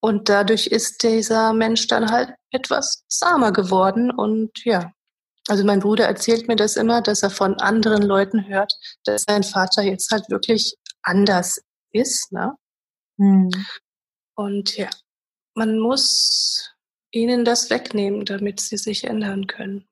Und 0.00 0.28
dadurch 0.28 0.66
ist 0.66 1.02
dieser 1.02 1.54
Mensch 1.54 1.86
dann 1.86 2.10
halt 2.10 2.34
etwas 2.50 3.04
zahmer 3.08 3.52
geworden. 3.52 4.10
Und 4.10 4.50
ja, 4.64 4.92
also 5.48 5.64
mein 5.64 5.80
Bruder 5.80 6.06
erzählt 6.06 6.48
mir 6.48 6.56
das 6.56 6.76
immer, 6.76 7.02
dass 7.02 7.22
er 7.22 7.30
von 7.30 7.54
anderen 7.56 8.02
Leuten 8.02 8.46
hört, 8.48 8.72
dass 9.04 9.24
sein 9.28 9.42
Vater 9.42 9.82
jetzt 9.82 10.10
halt 10.10 10.30
wirklich 10.30 10.76
anders 11.02 11.60
ist. 11.92 12.32
Ne? 12.32 12.54
Hm. 13.18 13.50
Und 14.36 14.76
ja, 14.76 14.88
man 15.54 15.78
muss 15.78 16.74
ihnen 17.10 17.44
das 17.44 17.70
wegnehmen, 17.70 18.24
damit 18.24 18.60
sie 18.60 18.76
sich 18.76 19.04
ändern 19.04 19.46
können. 19.46 19.86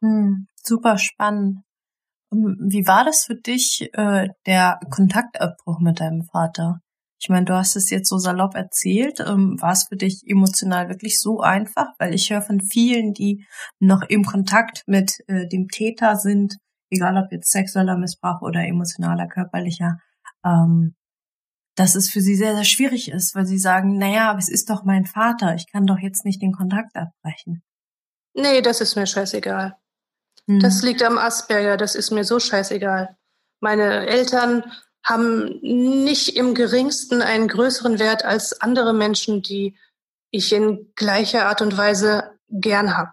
Hm, 0.00 0.46
super 0.62 0.98
spannend. 0.98 1.62
Wie 2.30 2.86
war 2.86 3.04
das 3.04 3.24
für 3.24 3.36
dich, 3.36 3.88
äh, 3.94 4.28
der 4.46 4.80
Kontaktabbruch 4.90 5.78
mit 5.80 6.00
deinem 6.00 6.24
Vater? 6.24 6.80
Ich 7.18 7.28
meine, 7.28 7.46
du 7.46 7.54
hast 7.54 7.76
es 7.76 7.90
jetzt 7.90 8.08
so 8.08 8.18
salopp 8.18 8.54
erzählt. 8.54 9.20
Ähm, 9.20 9.60
war 9.60 9.72
es 9.72 9.84
für 9.88 9.96
dich 9.96 10.22
emotional 10.26 10.88
wirklich 10.88 11.18
so 11.18 11.40
einfach? 11.40 11.88
Weil 11.98 12.14
ich 12.14 12.30
höre 12.30 12.42
von 12.42 12.60
vielen, 12.60 13.14
die 13.14 13.46
noch 13.78 14.02
im 14.02 14.24
Kontakt 14.24 14.82
mit 14.86 15.18
äh, 15.26 15.48
dem 15.48 15.68
Täter 15.68 16.16
sind, 16.16 16.56
egal 16.90 17.16
ob 17.16 17.32
jetzt 17.32 17.50
sexueller 17.50 17.96
Missbrauch 17.96 18.42
oder 18.42 18.60
emotionaler, 18.60 19.28
körperlicher, 19.28 19.98
ähm, 20.44 20.94
dass 21.74 21.94
es 21.94 22.10
für 22.10 22.20
sie 22.20 22.36
sehr, 22.36 22.54
sehr 22.54 22.64
schwierig 22.64 23.10
ist, 23.10 23.34
weil 23.34 23.46
sie 23.46 23.58
sagen, 23.58 23.98
naja, 23.98 24.30
aber 24.30 24.38
es 24.38 24.48
ist 24.48 24.70
doch 24.70 24.84
mein 24.84 25.04
Vater, 25.04 25.54
ich 25.54 25.70
kann 25.70 25.86
doch 25.86 25.98
jetzt 25.98 26.24
nicht 26.24 26.40
den 26.40 26.52
Kontakt 26.52 26.96
abbrechen. 26.96 27.62
Nee, 28.34 28.62
das 28.62 28.80
ist 28.80 28.96
mir 28.96 29.06
scheißegal. 29.06 29.76
Hm. 30.48 30.60
Das 30.60 30.82
liegt 30.82 31.02
am 31.02 31.18
Asperger, 31.18 31.76
das 31.76 31.94
ist 31.94 32.10
mir 32.10 32.24
so 32.24 32.38
scheißegal. 32.38 33.16
Meine 33.60 34.06
Eltern 34.06 34.64
haben 35.06 35.60
nicht 35.62 36.36
im 36.36 36.54
geringsten 36.54 37.22
einen 37.22 37.46
größeren 37.46 37.98
Wert 37.98 38.24
als 38.24 38.60
andere 38.60 38.92
Menschen, 38.92 39.40
die 39.40 39.78
ich 40.30 40.52
in 40.52 40.92
gleicher 40.96 41.46
Art 41.46 41.62
und 41.62 41.76
Weise 41.76 42.36
gern 42.48 42.96
habe. 42.96 43.12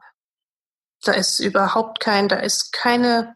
Da 1.03 1.13
ist 1.13 1.39
überhaupt 1.39 1.99
kein, 1.99 2.27
da 2.27 2.37
ist 2.37 2.73
keine, 2.73 3.35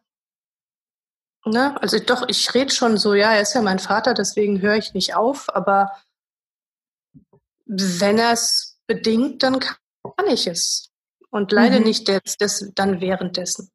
ne, 1.45 1.79
also 1.81 1.99
doch, 1.99 2.27
ich 2.27 2.53
rede 2.55 2.73
schon 2.73 2.97
so, 2.97 3.13
ja, 3.13 3.33
er 3.33 3.41
ist 3.41 3.53
ja 3.53 3.61
mein 3.61 3.79
Vater, 3.79 4.15
deswegen 4.15 4.61
höre 4.61 4.75
ich 4.75 4.93
nicht 4.93 5.15
auf, 5.15 5.53
aber 5.53 5.91
wenn 7.65 8.17
er 8.17 8.31
es 8.31 8.79
bedingt, 8.87 9.43
dann 9.43 9.59
kann 9.59 10.27
ich 10.27 10.47
es. 10.47 10.89
Und 11.29 11.51
leide 11.51 11.79
mhm. 11.79 11.85
nicht 11.85 12.07
des, 12.07 12.37
des, 12.37 12.71
dann 12.73 13.01
währenddessen. 13.01 13.69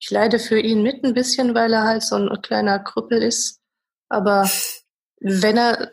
Ich 0.00 0.10
leide 0.10 0.38
für 0.38 0.58
ihn 0.58 0.82
mit 0.82 1.04
ein 1.04 1.14
bisschen, 1.14 1.54
weil 1.54 1.72
er 1.72 1.84
halt 1.84 2.02
so 2.02 2.16
ein 2.16 2.42
kleiner 2.42 2.78
Krüppel 2.78 3.22
ist. 3.22 3.57
Aber 4.08 4.50
wenn 5.20 5.56
er 5.56 5.92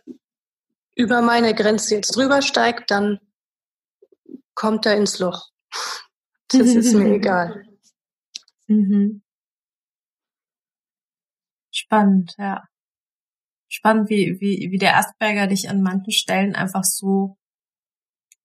über 0.96 1.22
meine 1.22 1.54
Grenze 1.54 1.96
jetzt 1.96 2.16
drüber 2.16 2.42
steigt, 2.42 2.92
dann 2.92 3.20
kommt 4.54 4.86
er 4.86 4.96
ins 4.96 5.20
Loch. 5.20 5.50
Das 6.50 6.62
ist 6.62 6.94
mir 6.94 7.16
egal. 7.16 7.64
Mhm. 8.68 9.22
Spannend, 11.72 12.34
ja. 12.40 12.64
Spannend, 13.68 14.10
wie, 14.10 14.38
wie, 14.40 14.72
wie 14.72 14.78
der 14.80 14.98
Asperger 14.98 15.46
dich 15.46 15.70
an 15.70 15.84
manchen 15.84 16.14
Stellen 16.14 16.56
einfach 16.56 16.84
so 16.84 17.38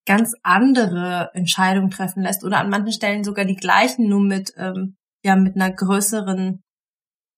ganz 0.05 0.35
andere 0.43 1.31
Entscheidungen 1.33 1.91
treffen 1.91 2.23
lässt 2.23 2.45
oder 2.45 2.59
an 2.59 2.69
manchen 2.69 2.93
Stellen 2.93 3.25
sogar 3.25 3.45
die 3.47 3.57
gleichen, 3.57 4.09
nur 4.09 4.21
mit, 4.21 4.53
ähm, 4.57 4.99
ja, 5.25 5.37
mit 5.37 5.55
einer 5.55 5.73
größeren 5.73 6.63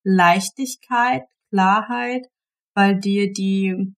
Leichtigkeit, 0.04 1.22
Klarheit, 1.52 2.26
weil 2.74 2.98
dir 2.98 3.30
die, 3.30 3.94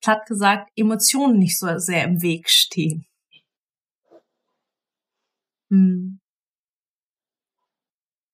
platt 0.00 0.24
gesagt, 0.26 0.70
Emotionen 0.76 1.38
nicht 1.38 1.58
so 1.58 1.78
sehr 1.78 2.04
im 2.04 2.22
Weg 2.22 2.48
stehen. 2.48 3.06
Hm. 5.70 6.20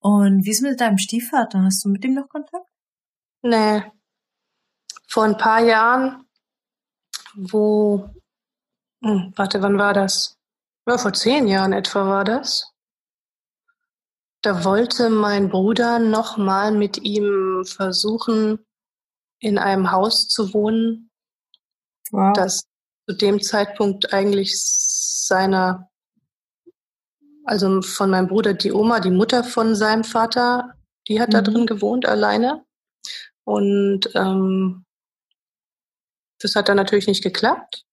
Und 0.00 0.44
wie 0.44 0.50
ist 0.50 0.62
mit 0.62 0.80
deinem 0.80 0.98
Stiefvater? 0.98 1.62
Hast 1.62 1.84
du 1.84 1.88
mit 1.88 2.04
ihm 2.04 2.14
noch 2.14 2.28
Kontakt? 2.28 2.66
Nee. 3.42 3.82
Vor 5.08 5.24
ein 5.24 5.38
paar 5.38 5.60
Jahren, 5.64 6.26
wo, 7.34 8.10
hm, 9.02 9.32
warte, 9.36 9.62
wann 9.62 9.78
war 9.78 9.94
das? 9.94 10.36
Ja, 10.86 10.98
vor 10.98 11.12
zehn 11.14 11.46
Jahren 11.46 11.72
etwa 11.72 12.06
war 12.06 12.24
das. 12.24 12.71
Da 14.42 14.64
wollte 14.64 15.08
mein 15.08 15.50
Bruder 15.50 16.00
noch 16.00 16.36
mal 16.36 16.72
mit 16.72 16.98
ihm 16.98 17.64
versuchen, 17.64 18.58
in 19.38 19.56
einem 19.56 19.92
Haus 19.92 20.28
zu 20.28 20.52
wohnen, 20.52 21.10
wow. 22.10 22.32
das 22.34 22.64
zu 23.08 23.16
dem 23.16 23.40
Zeitpunkt 23.40 24.12
eigentlich 24.12 24.60
seiner, 24.60 25.88
also 27.44 27.82
von 27.82 28.10
meinem 28.10 28.28
Bruder 28.28 28.54
die 28.54 28.72
Oma, 28.72 28.98
die 28.98 29.10
Mutter 29.10 29.44
von 29.44 29.76
seinem 29.76 30.02
Vater, 30.02 30.74
die 31.08 31.20
hat 31.20 31.28
mhm. 31.28 31.32
da 31.32 31.42
drin 31.42 31.66
gewohnt 31.66 32.06
alleine. 32.06 32.64
Und 33.44 34.10
ähm, 34.14 34.84
das 36.40 36.56
hat 36.56 36.68
dann 36.68 36.76
natürlich 36.76 37.06
nicht 37.06 37.22
geklappt, 37.22 37.84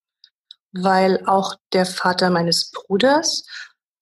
weil 0.71 1.25
auch 1.27 1.55
der 1.73 1.85
Vater 1.85 2.31
meines 2.31 2.71
Bruders 2.71 3.45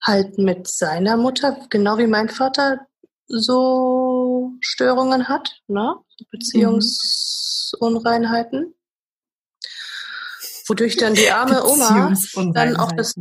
halt 0.02 0.38
mit 0.38 0.68
seiner 0.68 1.18
Mutter, 1.18 1.58
genau 1.70 1.98
wie 1.98 2.08
mein 2.08 2.30
Vater, 2.30 2.88
so 3.28 4.54
Störungen 4.62 5.28
hat, 5.28 5.62
ne? 5.68 5.96
Beziehungsunreinheiten. 6.32 8.74
Wodurch 10.68 10.98
dann 10.98 11.14
die 11.14 11.30
arme 11.30 11.64
Oma 11.66 12.14
dann 12.54 12.76
auch 12.78 12.92
das, 12.92 13.14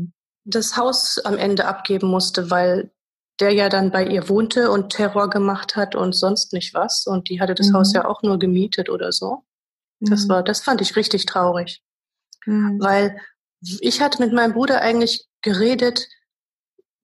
das 0.45 0.77
Haus 0.77 1.19
am 1.25 1.39
Ende 1.39 1.67
abgeben 1.67 2.09
musste, 2.09 2.51
weil 2.51 2.91
der 3.41 3.53
ja 3.53 3.69
dann 3.69 3.91
bei 3.91 4.07
ihr 4.07 4.29
wohnte 4.29 4.71
und 4.71 4.91
Terror 4.91 5.29
gemacht 5.31 5.77
hat 5.77 5.95
und 5.95 6.15
sonst 6.15 6.53
nicht 6.53 6.75
was. 6.75 7.07
Und 7.07 7.29
die 7.29 7.41
hatte 7.41 7.55
das 7.55 7.69
mhm. 7.69 7.75
Haus 7.75 7.93
ja 7.93 8.07
auch 8.07 8.23
nur 8.23 8.39
gemietet 8.39 8.89
oder 8.89 9.13
so. 9.13 9.45
Das 10.01 10.25
mhm. 10.25 10.31
war, 10.31 10.43
das 10.43 10.61
fand 10.61 10.81
ich 10.81 10.97
richtig 10.97 11.27
traurig. 11.27 11.83
Mhm. 12.47 12.81
Weil 12.81 13.21
ich 13.81 14.01
hatte 14.01 14.23
mit 14.23 14.33
meinem 14.33 14.55
Bruder 14.55 14.81
eigentlich 14.81 15.27
geredet, 15.43 16.09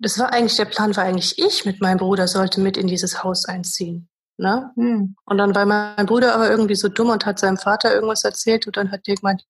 das 0.03 0.19
war 0.19 0.33
eigentlich, 0.33 0.57
der 0.57 0.65
Plan 0.65 0.97
war 0.97 1.05
eigentlich, 1.05 1.39
ich 1.39 1.65
mit 1.65 1.81
meinem 1.81 1.99
Bruder 1.99 2.27
sollte 2.29 2.61
mit 2.61 2.77
in 2.77 2.87
dieses 2.87 3.23
Haus 3.23 3.45
einziehen. 3.45 4.09
Ne? 4.37 4.73
Mhm. 4.77 5.15
Und 5.25 5.39
dann 5.39 5.55
war 5.55 5.65
mein 5.67 6.07
Bruder 6.07 6.35
aber 6.35 6.51
irgendwie 6.51 6.75
so 6.75 6.89
dumm 6.89 7.11
und 7.11 7.25
hat 7.25 7.39
seinem 7.39 7.57
Vater 7.57 7.95
irgendwas 7.95 8.25
erzählt 8.25 8.67
und 8.67 8.77
dann 8.77 8.91
hat 8.91 9.07
der 9.07 9.15
gemeint, 9.15 9.45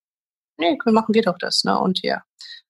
nee, 0.58 0.76
machen 0.84 1.14
wir 1.14 1.22
doch 1.22 1.38
das. 1.38 1.64
Ne? 1.64 1.78
Und 1.78 2.02
ja, 2.02 2.22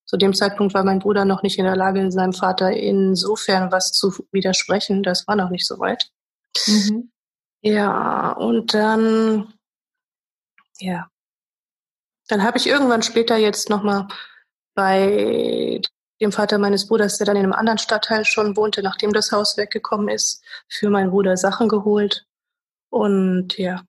zu 0.04 0.16
dem 0.16 0.32
Zeitpunkt 0.32 0.74
war 0.74 0.84
mein 0.84 1.00
Bruder 1.00 1.24
noch 1.24 1.42
nicht 1.42 1.58
in 1.58 1.64
der 1.64 1.76
Lage, 1.76 2.10
seinem 2.12 2.32
Vater 2.32 2.70
insofern 2.70 3.72
was 3.72 3.92
zu 3.92 4.12
widersprechen. 4.30 5.02
Das 5.02 5.26
war 5.26 5.36
noch 5.36 5.50
nicht 5.50 5.66
so 5.66 5.78
weit. 5.78 6.04
Mhm. 6.66 7.10
Ja, 7.62 8.32
und 8.32 8.74
dann 8.74 9.52
ja. 10.78 11.08
Dann 12.28 12.42
habe 12.42 12.58
ich 12.58 12.66
irgendwann 12.66 13.02
später 13.02 13.36
jetzt 13.36 13.70
nochmal 13.70 14.08
bei 14.74 15.80
dem 16.22 16.32
Vater 16.32 16.58
meines 16.58 16.86
Bruders, 16.86 17.18
der 17.18 17.26
dann 17.26 17.36
in 17.36 17.44
einem 17.44 17.52
anderen 17.52 17.78
Stadtteil 17.78 18.24
schon 18.24 18.56
wohnte, 18.56 18.82
nachdem 18.82 19.12
das 19.12 19.32
Haus 19.32 19.56
weggekommen 19.56 20.08
ist, 20.08 20.42
für 20.68 20.88
meinen 20.88 21.10
Bruder 21.10 21.36
Sachen 21.36 21.68
geholt. 21.68 22.26
Und 22.90 23.58
ja, 23.58 23.82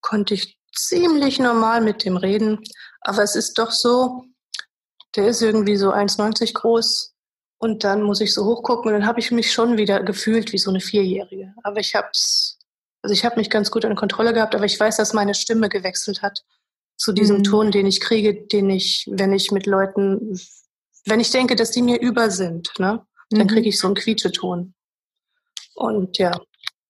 konnte 0.00 0.34
ich 0.34 0.58
ziemlich 0.72 1.38
normal 1.40 1.80
mit 1.80 2.04
dem 2.04 2.16
reden. 2.16 2.60
Aber 3.00 3.22
es 3.22 3.34
ist 3.34 3.58
doch 3.58 3.72
so, 3.72 4.24
der 5.16 5.28
ist 5.28 5.42
irgendwie 5.42 5.76
so 5.76 5.92
1,90 5.92 6.54
groß. 6.54 7.14
Und 7.60 7.82
dann 7.82 8.02
muss 8.02 8.20
ich 8.20 8.32
so 8.32 8.44
hochgucken 8.44 8.92
und 8.92 9.00
dann 9.00 9.08
habe 9.08 9.18
ich 9.18 9.32
mich 9.32 9.52
schon 9.52 9.76
wieder 9.76 10.00
gefühlt 10.04 10.52
wie 10.52 10.58
so 10.58 10.70
eine 10.70 10.80
Vierjährige. 10.80 11.54
Aber 11.64 11.80
ich 11.80 11.96
habe 11.96 12.08
es 12.12 12.58
also 13.02 13.12
ich 13.12 13.24
habe 13.24 13.36
mich 13.36 13.50
ganz 13.50 13.70
gut 13.70 13.84
in 13.84 13.94
Kontrolle 13.94 14.32
gehabt, 14.32 14.54
aber 14.54 14.64
ich 14.64 14.78
weiß, 14.78 14.96
dass 14.96 15.12
meine 15.12 15.34
Stimme 15.34 15.68
gewechselt 15.68 16.22
hat 16.22 16.44
zu 16.96 17.12
diesem 17.12 17.38
mhm. 17.38 17.44
Ton, 17.44 17.70
den 17.70 17.86
ich 17.86 18.00
kriege, 18.00 18.34
den 18.34 18.70
ich, 18.70 19.08
wenn 19.10 19.32
ich 19.32 19.52
mit 19.52 19.66
Leuten, 19.66 20.38
wenn 21.06 21.20
ich 21.20 21.30
denke, 21.30 21.56
dass 21.56 21.70
die 21.70 21.82
mir 21.82 22.00
über 22.00 22.30
sind, 22.30 22.70
ne, 22.78 23.04
dann 23.30 23.46
mhm. 23.46 23.50
kriege 23.50 23.68
ich 23.68 23.78
so 23.78 23.86
einen 23.86 23.96
Quietscheton. 23.96 24.74
Und 25.74 26.18
ja, 26.18 26.32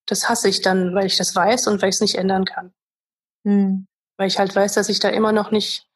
das 0.07 0.29
hasse 0.29 0.49
ich 0.49 0.62
dann, 0.62 0.94
weil 0.94 1.07
ich 1.07 1.16
das 1.16 1.35
weiß 1.35 1.66
und 1.66 1.83
weil 1.83 1.90
ich 1.90 1.97
es 1.97 2.01
nicht 2.01 2.14
ändern 2.16 2.44
kann. 2.44 2.73
Mhm. 3.44 3.87
Weil 4.16 4.29
ich 4.29 4.38
halt 4.38 4.55
weiß, 4.55 4.75
dass 4.75 4.88
ich 4.88 4.99
da 4.99 5.09
immer 5.11 5.33
noch 5.33 5.51
nicht 5.51 5.87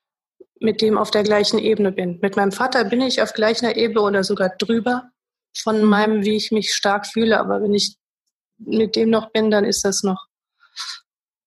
mit 0.60 0.80
dem 0.80 0.96
auf 0.96 1.10
der 1.10 1.24
gleichen 1.24 1.58
Ebene 1.58 1.90
bin. 1.90 2.18
Mit 2.20 2.36
meinem 2.36 2.52
Vater 2.52 2.84
bin 2.84 3.00
ich 3.00 3.20
auf 3.20 3.32
gleicher 3.32 3.76
Ebene 3.76 4.02
oder 4.02 4.24
sogar 4.24 4.50
drüber 4.50 5.10
von 5.56 5.82
mhm. 5.82 5.88
meinem, 5.88 6.24
wie 6.24 6.36
ich 6.36 6.52
mich 6.52 6.74
stark 6.74 7.06
fühle. 7.06 7.40
Aber 7.40 7.62
wenn 7.62 7.74
ich 7.74 7.96
mit 8.58 8.94
dem 8.94 9.10
noch 9.10 9.32
bin, 9.32 9.50
dann 9.50 9.64
ist 9.64 9.84
das 9.84 10.02
noch 10.02 10.26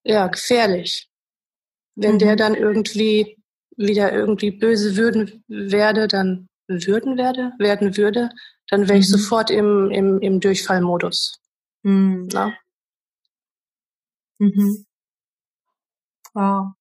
ja 0.03 0.27
gefährlich. 0.27 1.09
Wenn 1.95 2.15
mhm. 2.15 2.19
der 2.19 2.35
dann 2.35 2.55
irgendwie 2.55 3.37
wieder 3.77 4.11
irgendwie 4.11 4.51
böse 4.51 4.97
würden 4.97 5.43
werde, 5.47 6.07
dann 6.07 6.47
würden 6.67 7.17
werde, 7.17 7.53
werden 7.59 7.97
würde, 7.97 8.29
dann 8.69 8.87
wäre 8.87 8.99
ich 8.99 9.09
mhm. 9.09 9.17
sofort 9.17 9.49
im, 9.49 9.91
im, 9.91 10.19
im 10.19 10.39
Durchfallmodus. 10.39 11.39
Mhm. 11.83 12.27
Na? 12.31 12.53
Mhm. 14.39 14.85
Wow. 16.33 16.73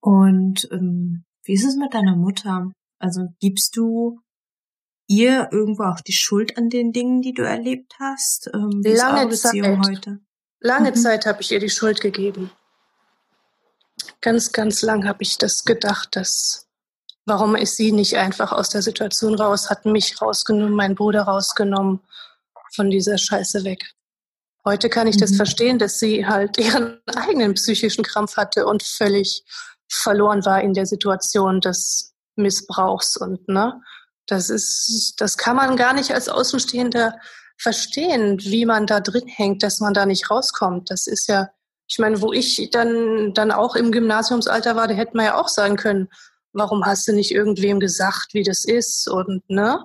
Und 0.00 0.68
ähm, 0.72 1.24
wie 1.44 1.54
ist 1.54 1.66
es 1.66 1.76
mit 1.76 1.94
deiner 1.94 2.16
Mutter? 2.16 2.72
Also 2.98 3.28
gibst 3.40 3.76
du 3.76 4.20
ihr 5.06 5.48
irgendwo 5.52 5.84
auch 5.84 6.00
die 6.00 6.12
Schuld 6.12 6.56
an 6.56 6.68
den 6.68 6.92
Dingen, 6.92 7.22
die 7.22 7.32
du 7.32 7.42
erlebt 7.42 7.94
hast? 7.98 8.50
Ähm, 8.54 8.82
wie 8.82 8.94
Lange 8.94 9.30
ist 9.30 9.42
Zeit. 9.42 9.78
heute? 9.86 10.20
Lange 10.60 10.90
mhm. 10.90 10.94
Zeit 10.94 11.26
habe 11.26 11.40
ich 11.42 11.52
ihr 11.52 11.60
die 11.60 11.70
Schuld 11.70 12.00
gegeben. 12.00 12.50
Ganz, 14.20 14.52
ganz 14.52 14.82
lang 14.82 15.06
habe 15.06 15.22
ich 15.22 15.38
das 15.38 15.64
gedacht, 15.64 16.16
dass 16.16 16.67
warum 17.28 17.54
ist 17.56 17.76
sie 17.76 17.92
nicht 17.92 18.16
einfach 18.16 18.52
aus 18.52 18.70
der 18.70 18.82
Situation 18.82 19.34
raus, 19.34 19.70
hat 19.70 19.84
mich 19.84 20.20
rausgenommen, 20.20 20.74
meinen 20.74 20.94
Bruder 20.94 21.22
rausgenommen, 21.22 22.00
von 22.74 22.90
dieser 22.90 23.18
Scheiße 23.18 23.64
weg. 23.64 23.94
Heute 24.64 24.88
kann 24.88 25.06
ich 25.06 25.16
mhm. 25.16 25.20
das 25.20 25.36
verstehen, 25.36 25.78
dass 25.78 25.98
sie 25.98 26.26
halt 26.26 26.58
ihren 26.58 27.00
eigenen 27.06 27.54
psychischen 27.54 28.04
Krampf 28.04 28.36
hatte 28.36 28.66
und 28.66 28.82
völlig 28.82 29.44
verloren 29.90 30.44
war 30.44 30.60
in 30.60 30.74
der 30.74 30.86
Situation 30.86 31.60
des 31.60 32.14
Missbrauchs 32.36 33.16
und 33.16 33.48
ne 33.48 33.80
das 34.28 34.50
ist, 34.50 35.14
das 35.18 35.36
kann 35.36 35.56
man 35.56 35.76
gar 35.76 35.94
nicht 35.94 36.12
als 36.12 36.28
Außenstehender 36.28 37.18
verstehen, 37.56 38.38
wie 38.40 38.66
man 38.66 38.86
da 38.86 39.00
drin 39.00 39.26
hängt, 39.26 39.62
dass 39.62 39.80
man 39.80 39.94
da 39.94 40.06
nicht 40.06 40.30
rauskommt. 40.30 40.90
Das 40.90 41.06
ist 41.06 41.28
ja, 41.28 41.48
ich 41.88 41.98
meine, 41.98 42.20
wo 42.20 42.32
ich 42.32 42.68
dann, 42.70 43.32
dann 43.34 43.50
auch 43.50 43.74
im 43.74 43.90
Gymnasiumsalter 43.90 44.76
war, 44.76 44.86
da 44.86 44.94
hätte 44.94 45.16
man 45.16 45.26
ja 45.26 45.40
auch 45.40 45.48
sagen 45.48 45.76
können, 45.76 46.08
warum 46.52 46.84
hast 46.84 47.06
du 47.08 47.12
nicht 47.12 47.32
irgendwem 47.32 47.80
gesagt, 47.80 48.32
wie 48.32 48.42
das 48.42 48.64
ist 48.64 49.08
und, 49.08 49.48
ne? 49.48 49.84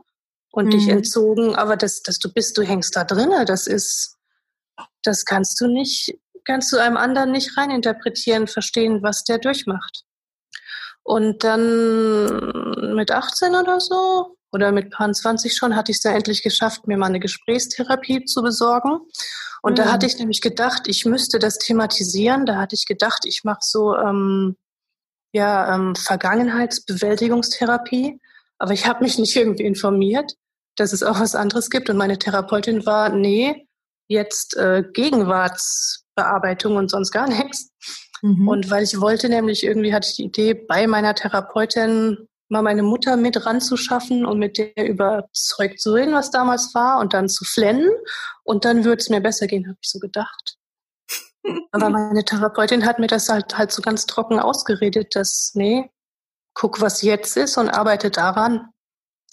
Und 0.51 0.67
mhm. 0.67 0.71
dich 0.71 0.87
entzogen, 0.87 1.55
aber 1.55 1.75
das, 1.77 2.03
dass 2.03 2.19
du 2.19 2.31
bist, 2.31 2.57
du 2.57 2.61
hängst 2.61 2.95
da 2.95 3.03
drinne, 3.03 3.45
das 3.45 3.65
ist, 3.65 4.17
das 5.01 5.25
kannst 5.25 5.59
du 5.59 5.67
nicht, 5.67 6.19
kannst 6.45 6.71
du 6.71 6.77
einem 6.77 6.97
anderen 6.97 7.31
nicht 7.31 7.57
reininterpretieren, 7.57 8.47
verstehen, 8.47 9.01
was 9.01 9.23
der 9.23 9.39
durchmacht. 9.39 10.03
Und 11.03 11.43
dann 11.43 12.95
mit 12.95 13.11
18 13.11 13.55
oder 13.55 13.79
so 13.79 14.37
oder 14.53 14.71
mit 14.71 14.91
paar 14.91 15.11
20 15.11 15.55
schon 15.55 15.75
hatte 15.75 15.91
ich 15.91 15.97
es 15.97 16.03
dann 16.03 16.15
endlich 16.15 16.43
geschafft, 16.43 16.87
mir 16.87 16.97
mal 16.97 17.07
eine 17.07 17.19
Gesprächstherapie 17.19 18.25
zu 18.25 18.41
besorgen. 18.41 18.99
Und 19.63 19.73
mhm. 19.73 19.75
da 19.75 19.91
hatte 19.91 20.05
ich 20.05 20.17
nämlich 20.17 20.41
gedacht, 20.41 20.83
ich 20.87 21.05
müsste 21.05 21.39
das 21.39 21.57
thematisieren. 21.57 22.45
Da 22.45 22.57
hatte 22.57 22.75
ich 22.75 22.85
gedacht, 22.85 23.25
ich 23.25 23.43
mache 23.43 23.61
so 23.61 23.97
ähm, 23.97 24.55
ja 25.33 25.75
ähm, 25.75 25.93
Vergangenheitsbewältigungstherapie. 25.95 28.21
Aber 28.59 28.71
ich 28.71 28.87
habe 28.87 29.03
mich 29.03 29.19
nicht 29.19 29.35
irgendwie 29.35 29.65
informiert, 29.65 30.35
dass 30.77 30.93
es 30.93 31.03
auch 31.03 31.19
was 31.19 31.35
anderes 31.35 31.69
gibt. 31.69 31.89
Und 31.89 31.97
meine 31.97 32.17
Therapeutin 32.17 32.85
war, 32.85 33.09
nee, 33.09 33.67
jetzt 34.07 34.55
äh, 34.55 34.83
Gegenwartsbearbeitung 34.93 36.77
und 36.77 36.89
sonst 36.89 37.11
gar 37.11 37.27
nichts. 37.43 37.71
Mhm. 38.21 38.47
Und 38.47 38.71
weil 38.71 38.83
ich 38.83 39.01
wollte 39.01 39.27
nämlich, 39.27 39.65
irgendwie 39.65 39.93
hatte 39.93 40.07
ich 40.09 40.15
die 40.15 40.23
Idee, 40.25 40.53
bei 40.53 40.87
meiner 40.87 41.13
Therapeutin 41.13 42.29
mal 42.49 42.61
meine 42.61 42.83
Mutter 42.83 43.17
mit 43.17 43.45
ranzuschaffen 43.45 44.25
und 44.25 44.39
mit 44.39 44.57
der 44.57 44.87
überzeugt 44.87 45.81
zu 45.81 45.93
reden, 45.93 46.13
was 46.13 46.31
damals 46.31 46.73
war 46.73 46.99
und 46.99 47.13
dann 47.13 47.27
zu 47.27 47.43
flennen. 47.43 47.89
Und 48.43 48.63
dann 48.63 48.85
würde 48.85 49.01
es 49.01 49.09
mir 49.09 49.19
besser 49.21 49.47
gehen, 49.47 49.67
habe 49.67 49.77
ich 49.81 49.89
so 49.89 49.99
gedacht. 49.99 50.55
Aber 51.71 51.89
meine 51.89 52.23
Therapeutin 52.23 52.85
hat 52.85 52.99
mir 52.99 53.07
das 53.07 53.29
halt, 53.29 53.57
halt 53.57 53.71
so 53.71 53.81
ganz 53.81 54.05
trocken 54.05 54.39
ausgeredet, 54.39 55.15
dass, 55.15 55.51
nee, 55.55 55.89
guck, 56.53 56.81
was 56.81 57.01
jetzt 57.01 57.35
ist 57.35 57.57
und 57.57 57.69
arbeite 57.69 58.11
daran. 58.11 58.69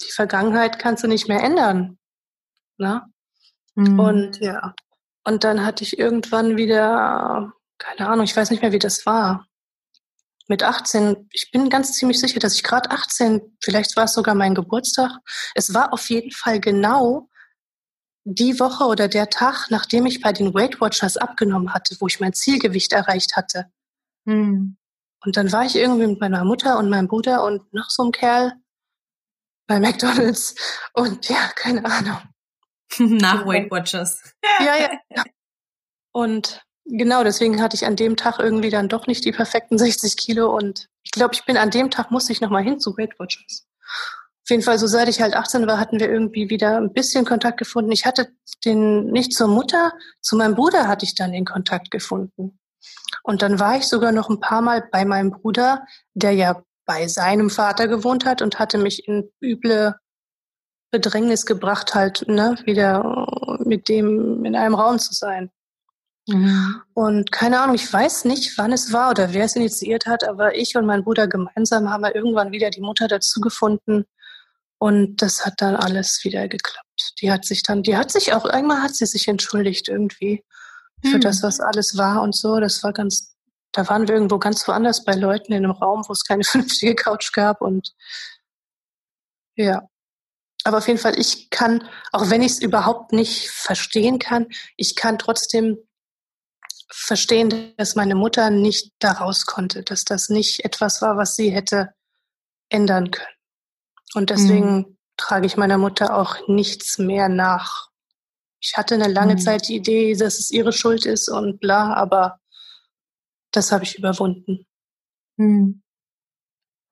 Die 0.01 0.11
Vergangenheit 0.11 0.79
kannst 0.79 1.03
du 1.03 1.07
nicht 1.07 1.27
mehr 1.27 1.41
ändern. 1.41 1.97
Ne? 2.77 3.03
Mhm. 3.75 3.99
Und 3.99 4.39
ja. 4.39 4.73
Und 5.23 5.43
dann 5.43 5.63
hatte 5.65 5.83
ich 5.83 5.99
irgendwann 5.99 6.57
wieder 6.57 7.53
keine 7.81 8.09
Ahnung, 8.09 8.25
ich 8.25 8.35
weiß 8.35 8.51
nicht 8.51 8.61
mehr, 8.61 8.71
wie 8.71 8.79
das 8.79 9.05
war. 9.05 9.47
Mit 10.47 10.63
18, 10.63 11.29
ich 11.31 11.49
bin 11.51 11.69
ganz 11.69 11.93
ziemlich 11.93 12.19
sicher, 12.19 12.39
dass 12.39 12.55
ich 12.55 12.63
gerade 12.63 12.91
18, 12.91 13.57
vielleicht 13.61 13.95
war 13.95 14.05
es 14.05 14.13
sogar 14.13 14.35
mein 14.35 14.55
Geburtstag. 14.55 15.11
Es 15.55 15.73
war 15.73 15.93
auf 15.93 16.09
jeden 16.09 16.31
Fall 16.31 16.59
genau 16.59 17.29
die 18.23 18.59
Woche 18.59 18.85
oder 18.85 19.07
der 19.07 19.29
Tag, 19.29 19.67
nachdem 19.69 20.05
ich 20.05 20.21
bei 20.21 20.31
den 20.31 20.53
Weight 20.53 20.79
Watchers 20.79 21.17
abgenommen 21.17 21.73
hatte, 21.73 21.95
wo 21.99 22.07
ich 22.07 22.19
mein 22.19 22.33
Zielgewicht 22.33 22.93
erreicht 22.93 23.35
hatte. 23.35 23.71
Hm. 24.25 24.77
Und 25.23 25.37
dann 25.37 25.51
war 25.51 25.65
ich 25.65 25.75
irgendwie 25.75 26.07
mit 26.07 26.19
meiner 26.19 26.43
Mutter 26.43 26.77
und 26.77 26.89
meinem 26.89 27.07
Bruder 27.07 27.43
und 27.43 27.73
noch 27.73 27.89
so 27.89 28.03
einem 28.03 28.11
Kerl 28.11 28.53
bei 29.67 29.79
McDonalds 29.79 30.55
und 30.93 31.29
ja, 31.29 31.49
keine 31.55 31.85
Ahnung. 31.85 32.17
Nach 32.97 33.45
Weight 33.45 33.71
Watchers. 33.71 34.21
ja, 34.75 34.91
ja. 35.09 35.23
Und 36.11 36.61
Genau, 36.85 37.23
deswegen 37.23 37.61
hatte 37.61 37.75
ich 37.75 37.85
an 37.85 37.95
dem 37.95 38.17
Tag 38.17 38.39
irgendwie 38.39 38.69
dann 38.69 38.89
doch 38.89 39.07
nicht 39.07 39.23
die 39.23 39.31
perfekten 39.31 39.77
60 39.77 40.17
Kilo 40.17 40.53
und 40.55 40.89
ich 41.03 41.11
glaube, 41.11 41.33
ich 41.33 41.45
bin 41.45 41.55
an 41.55 41.69
dem 41.69 41.89
Tag 41.89 42.11
musste 42.11 42.33
ich 42.33 42.41
nochmal 42.41 42.63
hin 42.63 42.79
zu 42.79 42.97
Weight 42.97 43.17
Watchers. 43.19 43.67
Auf 44.43 44.49
jeden 44.49 44.63
Fall, 44.63 44.79
so 44.79 44.87
seit 44.87 45.07
ich 45.07 45.21
halt 45.21 45.35
18 45.35 45.67
war, 45.67 45.79
hatten 45.79 45.99
wir 45.99 46.09
irgendwie 46.09 46.49
wieder 46.49 46.77
ein 46.77 46.93
bisschen 46.93 47.25
Kontakt 47.25 47.57
gefunden. 47.57 47.91
Ich 47.91 48.05
hatte 48.05 48.29
den 48.65 49.11
nicht 49.11 49.33
zur 49.33 49.47
Mutter, 49.47 49.93
zu 50.19 50.35
meinem 50.35 50.55
Bruder 50.55 50.87
hatte 50.87 51.05
ich 51.05 51.13
dann 51.15 51.31
den 51.31 51.45
Kontakt 51.45 51.91
gefunden. 51.91 52.59
Und 53.23 53.43
dann 53.43 53.59
war 53.59 53.77
ich 53.77 53.87
sogar 53.87 54.11
noch 54.11 54.29
ein 54.29 54.39
paar 54.39 54.61
Mal 54.61 54.83
bei 54.91 55.05
meinem 55.05 55.31
Bruder, 55.31 55.85
der 56.15 56.31
ja 56.31 56.63
bei 56.85 57.07
seinem 57.07 57.51
Vater 57.51 57.87
gewohnt 57.87 58.25
hat 58.25 58.41
und 58.41 58.57
hatte 58.57 58.79
mich 58.79 59.07
in 59.07 59.29
üble 59.41 59.95
Bedrängnis 60.89 61.45
gebracht, 61.45 61.93
halt 61.93 62.27
ne, 62.27 62.57
wieder 62.65 63.27
mit 63.63 63.87
dem 63.89 64.43
in 64.43 64.55
einem 64.55 64.73
Raum 64.75 64.97
zu 64.97 65.13
sein. 65.13 65.51
Mhm. 66.27 66.81
Und 66.93 67.31
keine 67.31 67.61
Ahnung, 67.61 67.75
ich 67.75 67.91
weiß 67.91 68.25
nicht, 68.25 68.57
wann 68.57 68.73
es 68.73 68.91
war 68.91 69.11
oder 69.11 69.33
wer 69.33 69.45
es 69.45 69.55
initiiert 69.55 70.07
hat, 70.07 70.27
aber 70.27 70.55
ich 70.55 70.75
und 70.75 70.85
mein 70.85 71.03
Bruder 71.03 71.27
gemeinsam 71.27 71.89
haben 71.89 72.01
wir 72.01 72.15
irgendwann 72.15 72.51
wieder 72.51 72.71
die 72.71 72.81
Mutter 72.81 73.07
dazu 73.07 73.39
gefunden 73.39 74.05
und 74.81 75.17
das 75.17 75.45
hat 75.45 75.61
dann 75.61 75.75
alles 75.75 76.23
wieder 76.23 76.47
geklappt. 76.47 77.13
Die 77.21 77.31
hat 77.31 77.45
sich 77.45 77.61
dann, 77.61 77.83
die 77.83 77.95
hat 77.95 78.11
sich 78.11 78.33
auch, 78.33 78.45
einmal 78.45 78.81
hat 78.81 78.95
sie 78.95 79.05
sich 79.05 79.27
entschuldigt 79.27 79.87
irgendwie 79.87 80.43
für 81.03 81.17
mhm. 81.17 81.21
das, 81.21 81.43
was 81.43 81.59
alles 81.59 81.99
war 81.99 82.23
und 82.23 82.35
so. 82.35 82.59
Das 82.59 82.83
war 82.83 82.91
ganz, 82.91 83.35
da 83.73 83.87
waren 83.89 84.07
wir 84.07 84.15
irgendwo 84.15 84.39
ganz 84.39 84.67
woanders 84.67 85.03
bei 85.03 85.13
Leuten 85.13 85.53
in 85.53 85.65
einem 85.65 85.75
Raum, 85.75 86.03
wo 86.07 86.13
es 86.13 86.23
keine 86.23 86.43
vernünftige 86.43 86.95
Couch 86.95 87.31
gab 87.31 87.61
und 87.61 87.93
ja. 89.55 89.87
Aber 90.63 90.79
auf 90.79 90.87
jeden 90.87 90.99
Fall, 90.99 91.19
ich 91.19 91.51
kann, 91.51 91.87
auch 92.11 92.31
wenn 92.31 92.41
ich 92.41 92.53
es 92.53 92.59
überhaupt 92.59 93.13
nicht 93.13 93.51
verstehen 93.51 94.17
kann, 94.17 94.47
ich 94.77 94.95
kann 94.95 95.19
trotzdem 95.19 95.77
verstehen, 96.89 97.75
dass 97.77 97.95
meine 97.95 98.15
Mutter 98.15 98.49
nicht 98.49 98.93
daraus 98.97 99.45
konnte, 99.45 99.83
dass 99.83 100.05
das 100.05 100.29
nicht 100.29 100.65
etwas 100.65 101.03
war, 101.03 101.17
was 101.17 101.35
sie 101.35 101.51
hätte 101.51 101.93
ändern 102.69 103.11
können. 103.11 103.40
Und 104.13 104.29
deswegen 104.29 104.75
mhm. 104.75 104.97
trage 105.17 105.45
ich 105.45 105.57
meiner 105.57 105.77
Mutter 105.77 106.17
auch 106.17 106.47
nichts 106.47 106.97
mehr 106.97 107.29
nach. 107.29 107.89
Ich 108.59 108.73
hatte 108.77 108.95
eine 108.95 109.07
lange 109.07 109.33
mhm. 109.33 109.39
Zeit 109.39 109.67
die 109.67 109.75
Idee, 109.75 110.15
dass 110.15 110.39
es 110.39 110.51
ihre 110.51 110.73
Schuld 110.73 111.05
ist 111.05 111.29
und 111.29 111.59
bla, 111.59 111.93
aber 111.93 112.39
das 113.51 113.71
habe 113.71 113.83
ich 113.83 113.97
überwunden. 113.97 114.65
Mhm. 115.37 115.81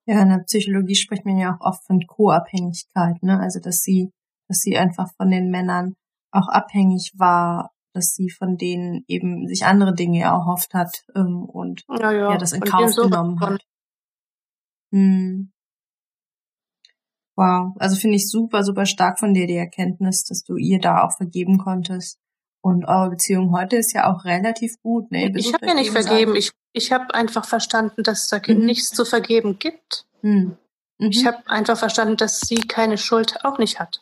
Ja, 0.05 0.21
in 0.23 0.29
der 0.29 0.39
Psychologie 0.39 0.95
spricht 0.95 1.25
man 1.25 1.38
ja 1.38 1.55
auch 1.55 1.65
oft 1.65 1.86
von 1.86 2.05
Co-Abhängigkeit, 2.08 3.21
ne? 3.21 3.39
Also 3.39 3.60
dass 3.60 3.82
sie, 3.82 4.12
dass 4.47 4.60
sie 4.60 4.75
einfach 4.77 5.13
von 5.17 5.29
den 5.29 5.51
Männern 5.51 5.95
auch 6.32 6.47
abhängig 6.47 7.13
war, 7.17 7.71
dass 7.93 8.13
sie 8.13 8.29
von 8.29 8.58
denen 8.58 9.03
eben 9.08 9.47
sich 9.47 9.65
andere 9.65 9.93
Dinge 9.93 10.21
erhofft 10.21 10.73
hat 10.73 11.03
ähm, 11.15 11.43
und 11.43 11.84
ja, 11.89 12.12
ja. 12.12 12.32
ja, 12.32 12.38
das 12.38 12.53
in 12.53 12.62
Kauf 12.62 12.95
genommen 12.95 13.39
hat. 13.39 13.62
Hm. 14.91 15.51
Wow, 17.39 17.73
also 17.80 17.95
finde 17.95 18.17
ich 18.17 18.30
super, 18.30 18.65
super 18.65 18.86
stark 18.86 19.17
von 19.17 19.34
dir 19.34 19.47
die 19.47 19.56
Erkenntnis, 19.56 20.25
dass 20.25 20.43
du 20.43 20.58
ihr 20.58 20.78
da 20.78 21.04
auch 21.06 21.15
vergeben 21.15 21.58
konntest. 21.58 22.19
Und 22.60 22.84
eure 22.84 23.12
Beziehung 23.12 23.54
heute 23.58 23.78
ist 23.78 23.93
ja 23.93 24.13
auch 24.13 24.25
relativ 24.25 24.73
gut. 24.82 25.10
Ne? 25.10 25.32
ich 25.34 25.54
habe 25.54 25.65
ja 25.65 25.73
nicht 25.73 25.91
vergeben. 25.91 26.36
Ich, 26.36 26.52
ich 26.73 26.91
habe 26.91 27.13
einfach 27.13 27.45
verstanden, 27.45 28.04
dass 28.04 28.28
da 28.28 28.41
mhm. 28.45 28.65
nichts 28.65 28.91
zu 28.91 29.06
vergeben 29.06 29.58
gibt. 29.58 30.06
Mhm. 30.21 30.58
Mhm. 30.97 31.10
Ich 31.12 31.25
habe 31.25 31.38
einfach 31.47 31.78
verstanden, 31.78 32.17
dass 32.17 32.41
sie 32.41 32.58
keine 32.58 32.97
Schuld 32.97 33.45
auch 33.45 33.58
nicht 33.58 33.80
hat. 33.80 34.02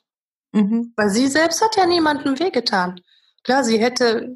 Mhm. 0.52 0.94
Weil 0.96 1.12
sie 1.12 1.28
selbst 1.28 1.62
hat 1.62 1.76
ja 1.76 1.86
niemandem 1.86 2.40
wehgetan. 2.40 3.02
Klar, 3.44 3.64
sie 3.64 3.78
hätte, 3.78 4.36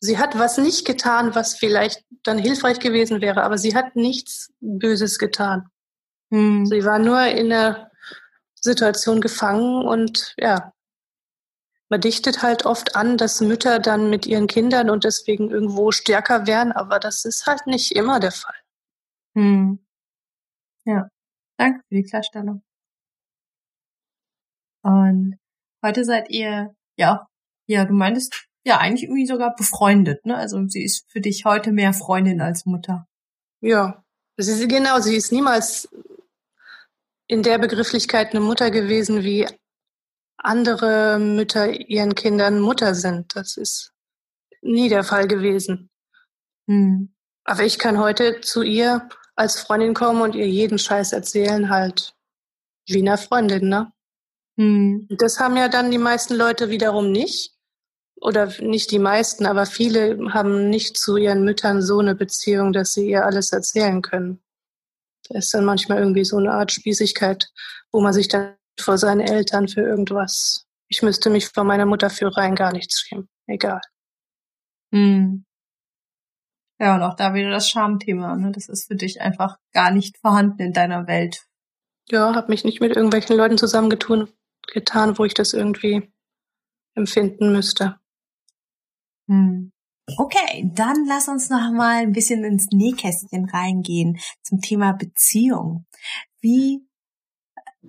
sie 0.00 0.18
hat 0.18 0.36
was 0.36 0.58
nicht 0.58 0.84
getan, 0.84 1.36
was 1.36 1.54
vielleicht 1.54 2.04
dann 2.24 2.38
hilfreich 2.38 2.80
gewesen 2.80 3.20
wäre, 3.20 3.44
aber 3.44 3.58
sie 3.58 3.76
hat 3.76 3.94
nichts 3.94 4.52
Böses 4.58 5.20
getan. 5.20 5.68
Mhm. 6.30 6.66
Sie 6.66 6.84
war 6.84 6.98
nur 6.98 7.22
in 7.26 7.50
der 7.50 7.89
Situation 8.60 9.20
gefangen 9.20 9.84
und 9.86 10.34
ja, 10.38 10.72
man 11.88 12.00
dichtet 12.00 12.42
halt 12.42 12.66
oft 12.66 12.94
an, 12.94 13.16
dass 13.16 13.40
Mütter 13.40 13.78
dann 13.80 14.10
mit 14.10 14.26
ihren 14.26 14.46
Kindern 14.46 14.90
und 14.90 15.04
deswegen 15.04 15.50
irgendwo 15.50 15.90
stärker 15.90 16.46
wären, 16.46 16.72
aber 16.72 17.00
das 17.00 17.24
ist 17.24 17.46
halt 17.46 17.66
nicht 17.66 17.92
immer 17.92 18.20
der 18.20 18.32
Fall. 18.32 18.54
Hm. 19.34 19.84
Ja, 20.84 21.08
danke 21.56 21.80
für 21.88 21.94
die 21.94 22.04
Klarstellung. 22.04 22.62
Und 24.82 25.38
heute 25.84 26.04
seid 26.04 26.30
ihr 26.30 26.74
ja 26.96 27.30
ja, 27.70 27.84
du 27.84 27.94
meintest 27.94 28.48
ja 28.64 28.78
eigentlich 28.78 29.04
irgendwie 29.04 29.26
sogar 29.26 29.54
befreundet, 29.54 30.26
ne? 30.26 30.36
Also 30.36 30.66
sie 30.66 30.82
ist 30.82 31.08
für 31.08 31.20
dich 31.20 31.44
heute 31.44 31.70
mehr 31.70 31.92
Freundin 31.92 32.40
als 32.40 32.66
Mutter. 32.66 33.06
Ja, 33.60 34.02
sie 34.36 34.52
ist, 34.52 34.68
genau, 34.68 34.98
sie 34.98 35.14
ist 35.14 35.30
niemals 35.30 35.88
in 37.30 37.44
der 37.44 37.58
Begrifflichkeit 37.58 38.32
eine 38.32 38.40
Mutter 38.40 38.72
gewesen, 38.72 39.22
wie 39.22 39.46
andere 40.36 41.20
Mütter 41.20 41.70
ihren 41.70 42.16
Kindern 42.16 42.58
Mutter 42.58 42.96
sind. 42.96 43.36
Das 43.36 43.56
ist 43.56 43.92
nie 44.62 44.88
der 44.88 45.04
Fall 45.04 45.28
gewesen. 45.28 45.90
Hm. 46.66 47.14
Aber 47.44 47.62
ich 47.62 47.78
kann 47.78 48.00
heute 48.00 48.40
zu 48.40 48.62
ihr 48.62 49.08
als 49.36 49.60
Freundin 49.60 49.94
kommen 49.94 50.22
und 50.22 50.34
ihr 50.34 50.48
jeden 50.48 50.76
Scheiß 50.76 51.12
erzählen, 51.12 51.70
halt 51.70 52.16
wie 52.88 52.98
einer 52.98 53.16
Freundin, 53.16 53.68
ne? 53.68 53.92
Hm. 54.56 55.06
Das 55.10 55.38
haben 55.38 55.56
ja 55.56 55.68
dann 55.68 55.92
die 55.92 55.98
meisten 55.98 56.34
Leute 56.34 56.68
wiederum 56.68 57.12
nicht. 57.12 57.54
Oder 58.20 58.52
nicht 58.60 58.90
die 58.90 58.98
meisten, 58.98 59.46
aber 59.46 59.66
viele 59.66 60.18
haben 60.34 60.68
nicht 60.68 60.98
zu 60.98 61.16
ihren 61.16 61.44
Müttern 61.44 61.80
so 61.80 62.00
eine 62.00 62.16
Beziehung, 62.16 62.72
dass 62.72 62.92
sie 62.92 63.08
ihr 63.08 63.24
alles 63.24 63.52
erzählen 63.52 64.02
können. 64.02 64.42
Da 65.30 65.38
ist 65.38 65.54
dann 65.54 65.64
manchmal 65.64 65.98
irgendwie 65.98 66.24
so 66.24 66.36
eine 66.36 66.52
Art 66.52 66.72
Spießigkeit, 66.72 67.48
wo 67.92 68.00
man 68.00 68.12
sich 68.12 68.28
dann 68.28 68.56
vor 68.78 68.98
seinen 68.98 69.20
Eltern 69.20 69.68
für 69.68 69.80
irgendwas, 69.80 70.66
ich 70.88 71.02
müsste 71.02 71.30
mich 71.30 71.48
vor 71.48 71.64
meiner 71.64 71.86
Mutter 71.86 72.10
für 72.10 72.36
rein 72.36 72.56
gar 72.56 72.72
nichts 72.72 73.00
schämen. 73.00 73.28
Egal. 73.46 73.80
Hm. 74.92 75.44
Ja, 76.80 76.96
und 76.96 77.02
auch 77.02 77.14
da 77.14 77.34
wieder 77.34 77.50
das 77.50 77.68
Schamthema. 77.68 78.36
Ne? 78.36 78.50
Das 78.52 78.68
ist 78.68 78.88
für 78.88 78.96
dich 78.96 79.20
einfach 79.20 79.56
gar 79.72 79.90
nicht 79.92 80.18
vorhanden 80.18 80.62
in 80.62 80.72
deiner 80.72 81.06
Welt. 81.06 81.44
Ja, 82.08 82.34
habe 82.34 82.48
mich 82.48 82.64
nicht 82.64 82.80
mit 82.80 82.96
irgendwelchen 82.96 83.36
Leuten 83.36 83.58
zusammengetun, 83.58 84.32
getan, 84.66 85.16
wo 85.16 85.24
ich 85.24 85.34
das 85.34 85.52
irgendwie 85.52 86.10
empfinden 86.94 87.52
müsste. 87.52 88.00
Hm. 89.28 89.70
Okay, 90.16 90.70
dann 90.74 91.04
lass 91.06 91.28
uns 91.28 91.50
noch 91.50 91.70
mal 91.72 92.02
ein 92.02 92.12
bisschen 92.12 92.44
ins 92.44 92.68
Nähkästchen 92.72 93.48
reingehen 93.48 94.18
zum 94.42 94.60
Thema 94.60 94.92
Beziehung. 94.92 95.86
Wie 96.40 96.86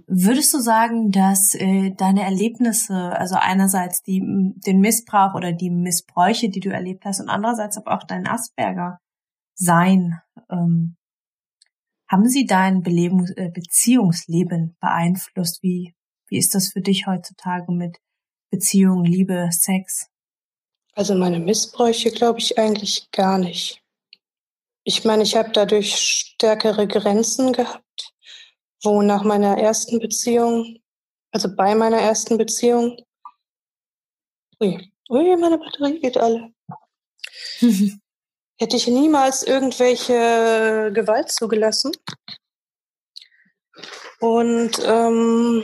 würdest 0.07 0.53
du 0.53 0.59
sagen, 0.59 1.11
dass 1.11 1.53
äh, 1.53 1.91
deine 1.91 2.23
Erlebnisse, 2.23 2.95
also 2.95 3.35
einerseits 3.35 4.01
die, 4.03 4.21
den 4.65 4.79
Missbrauch 4.79 5.35
oder 5.35 5.51
die 5.51 5.69
Missbräuche, 5.69 6.49
die 6.49 6.59
du 6.59 6.69
erlebt 6.69 7.05
hast, 7.05 7.19
und 7.19 7.29
andererseits 7.29 7.77
aber 7.77 7.97
auch 7.97 8.03
dein 8.03 8.27
Asperger 8.27 8.99
sein, 9.55 10.19
ähm, 10.49 10.95
haben 12.09 12.27
sie 12.27 12.45
dein 12.45 12.81
Belebung, 12.81 13.25
äh, 13.35 13.49
Beziehungsleben 13.49 14.75
beeinflusst? 14.81 15.63
Wie, 15.63 15.93
wie 16.27 16.37
ist 16.37 16.55
das 16.55 16.69
für 16.69 16.81
dich 16.81 17.07
heutzutage 17.07 17.71
mit 17.71 17.97
Beziehung, 18.49 19.03
Liebe, 19.03 19.49
Sex? 19.51 20.07
Also 20.93 21.15
meine 21.15 21.39
Missbräuche 21.39 22.11
glaube 22.11 22.39
ich 22.39 22.57
eigentlich 22.57 23.09
gar 23.11 23.37
nicht. 23.37 23.81
Ich 24.83 25.05
meine, 25.05 25.23
ich 25.23 25.35
habe 25.35 25.51
dadurch 25.51 25.95
stärkere 25.95 26.87
Grenzen 26.87 27.53
gehabt, 27.53 28.13
wo 28.83 29.01
nach 29.01 29.23
meiner 29.23 29.57
ersten 29.57 29.99
Beziehung, 29.99 30.79
also 31.31 31.55
bei 31.55 31.75
meiner 31.75 31.99
ersten 31.99 32.37
Beziehung, 32.37 32.97
ui, 34.59 34.91
ui 35.09 35.37
meine 35.37 35.59
Batterie 35.59 35.99
geht 35.99 36.17
alle, 36.17 36.51
hätte 38.59 38.75
ich 38.75 38.87
niemals 38.87 39.43
irgendwelche 39.43 40.91
Gewalt 40.93 41.31
zugelassen. 41.31 41.91
Und 44.19 44.79
ähm, 44.85 45.63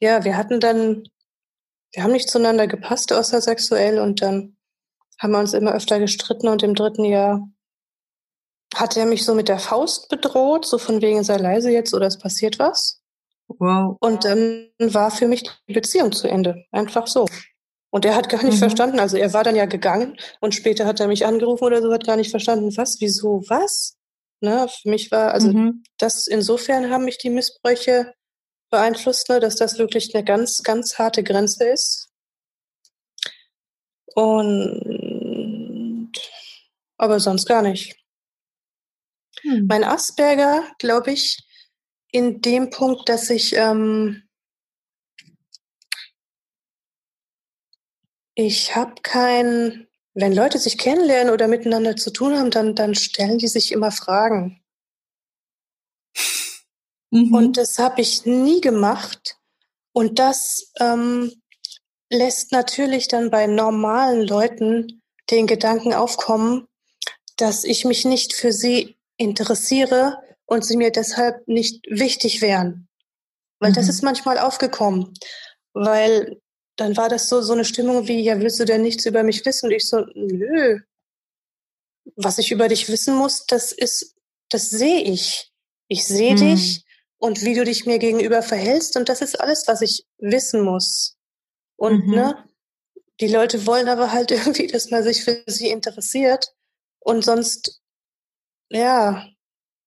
ja, 0.00 0.24
wir 0.24 0.36
hatten 0.36 0.60
dann 0.60 1.08
wir 1.92 2.02
haben 2.02 2.12
nicht 2.12 2.30
zueinander 2.30 2.66
gepasst, 2.66 3.12
außer 3.12 3.40
sexuell. 3.40 3.98
Und 3.98 4.22
dann 4.22 4.56
haben 5.18 5.32
wir 5.32 5.38
uns 5.38 5.54
immer 5.54 5.74
öfter 5.74 5.98
gestritten. 5.98 6.48
Und 6.48 6.62
im 6.62 6.74
dritten 6.74 7.04
Jahr 7.04 7.48
hat 8.74 8.96
er 8.96 9.06
mich 9.06 9.24
so 9.24 9.34
mit 9.34 9.48
der 9.48 9.58
Faust 9.58 10.08
bedroht, 10.08 10.66
so 10.66 10.78
von 10.78 11.00
wegen 11.00 11.24
sei 11.24 11.36
leise 11.36 11.70
jetzt 11.70 11.94
oder 11.94 12.06
es 12.06 12.18
passiert 12.18 12.58
was. 12.58 13.00
Wow. 13.48 13.96
Und 14.00 14.24
dann 14.24 14.68
war 14.78 15.10
für 15.10 15.26
mich 15.26 15.44
die 15.68 15.72
Beziehung 15.72 16.12
zu 16.12 16.28
Ende. 16.28 16.66
Einfach 16.70 17.06
so. 17.06 17.26
Und 17.90 18.04
er 18.04 18.14
hat 18.14 18.28
gar 18.28 18.42
nicht 18.42 18.56
mhm. 18.56 18.58
verstanden. 18.58 19.00
Also 19.00 19.16
er 19.16 19.32
war 19.32 19.44
dann 19.44 19.56
ja 19.56 19.64
gegangen 19.64 20.16
und 20.40 20.54
später 20.54 20.84
hat 20.84 21.00
er 21.00 21.08
mich 21.08 21.24
angerufen 21.24 21.64
oder 21.64 21.80
so, 21.80 21.92
hat 21.92 22.06
gar 22.06 22.16
nicht 22.16 22.30
verstanden, 22.30 22.76
was, 22.76 23.00
wieso, 23.00 23.42
was. 23.48 23.94
Ne, 24.40 24.68
für 24.68 24.88
mich 24.88 25.10
war, 25.10 25.32
also 25.32 25.48
mhm. 25.48 25.82
das 25.98 26.28
insofern 26.28 26.90
haben 26.90 27.04
mich 27.04 27.18
die 27.18 27.30
Missbräuche 27.30 28.14
beeinflusst, 28.70 29.28
ne, 29.28 29.40
dass 29.40 29.56
das 29.56 29.78
wirklich 29.78 30.14
eine 30.14 30.24
ganz, 30.24 30.62
ganz 30.62 30.98
harte 30.98 31.22
Grenze 31.22 31.68
ist. 31.68 32.10
Und 34.14 36.12
aber 36.96 37.20
sonst 37.20 37.46
gar 37.46 37.62
nicht. 37.62 37.96
Hm. 39.42 39.66
Mein 39.68 39.84
Asperger, 39.84 40.64
glaube 40.78 41.12
ich, 41.12 41.38
in 42.10 42.40
dem 42.40 42.70
Punkt, 42.70 43.08
dass 43.08 43.30
ich 43.30 43.54
ähm, 43.54 44.28
ich 48.34 48.76
habe 48.76 48.94
kein, 49.02 49.88
wenn 50.14 50.32
Leute 50.32 50.58
sich 50.58 50.78
kennenlernen 50.78 51.32
oder 51.32 51.48
miteinander 51.48 51.96
zu 51.96 52.12
tun 52.12 52.38
haben, 52.38 52.50
dann, 52.50 52.76
dann 52.76 52.94
stellen 52.94 53.38
die 53.38 53.48
sich 53.48 53.72
immer 53.72 53.90
Fragen. 53.90 54.62
Mhm. 57.10 57.34
Und 57.34 57.56
das 57.56 57.78
habe 57.78 58.00
ich 58.00 58.26
nie 58.26 58.60
gemacht. 58.60 59.36
Und 59.92 60.18
das 60.18 60.72
ähm, 60.78 61.32
lässt 62.10 62.52
natürlich 62.52 63.08
dann 63.08 63.30
bei 63.30 63.46
normalen 63.46 64.26
Leuten 64.26 65.02
den 65.30 65.46
Gedanken 65.46 65.92
aufkommen, 65.92 66.66
dass 67.36 67.64
ich 67.64 67.84
mich 67.84 68.04
nicht 68.04 68.32
für 68.32 68.52
sie 68.52 68.96
interessiere 69.16 70.22
und 70.46 70.64
sie 70.64 70.76
mir 70.76 70.90
deshalb 70.90 71.46
nicht 71.46 71.84
wichtig 71.88 72.40
wären. 72.40 72.88
Weil 73.58 73.70
mhm. 73.70 73.74
das 73.74 73.88
ist 73.88 74.02
manchmal 74.02 74.38
aufgekommen. 74.38 75.12
Weil 75.72 76.40
dann 76.76 76.96
war 76.96 77.08
das 77.08 77.28
so, 77.28 77.42
so 77.42 77.52
eine 77.52 77.64
Stimmung 77.64 78.06
wie, 78.06 78.20
ja, 78.20 78.40
willst 78.40 78.60
du 78.60 78.64
denn 78.64 78.82
nichts 78.82 79.04
über 79.04 79.22
mich 79.22 79.44
wissen? 79.44 79.66
Und 79.66 79.72
ich 79.72 79.88
so, 79.88 80.06
nö. 80.14 80.80
Was 82.16 82.38
ich 82.38 82.50
über 82.50 82.68
dich 82.68 82.88
wissen 82.88 83.16
muss, 83.16 83.46
das 83.46 83.72
ist, 83.72 84.14
das 84.48 84.70
sehe 84.70 85.02
ich. 85.02 85.52
Ich 85.88 86.06
sehe 86.06 86.32
mhm. 86.32 86.54
dich 86.54 86.84
und 87.18 87.42
wie 87.42 87.54
du 87.54 87.64
dich 87.64 87.84
mir 87.84 87.98
gegenüber 87.98 88.42
verhältst 88.42 88.96
und 88.96 89.08
das 89.08 89.20
ist 89.20 89.40
alles, 89.40 89.66
was 89.66 89.82
ich 89.82 90.06
wissen 90.18 90.62
muss. 90.62 91.16
Und 91.76 92.06
mhm. 92.06 92.14
ne, 92.14 92.48
die 93.20 93.28
Leute 93.28 93.66
wollen 93.66 93.88
aber 93.88 94.12
halt 94.12 94.30
irgendwie, 94.30 94.66
dass 94.66 94.90
man 94.90 95.02
sich 95.02 95.24
für 95.24 95.42
sie 95.46 95.70
interessiert 95.70 96.54
und 97.00 97.24
sonst, 97.24 97.82
ja, 98.70 99.28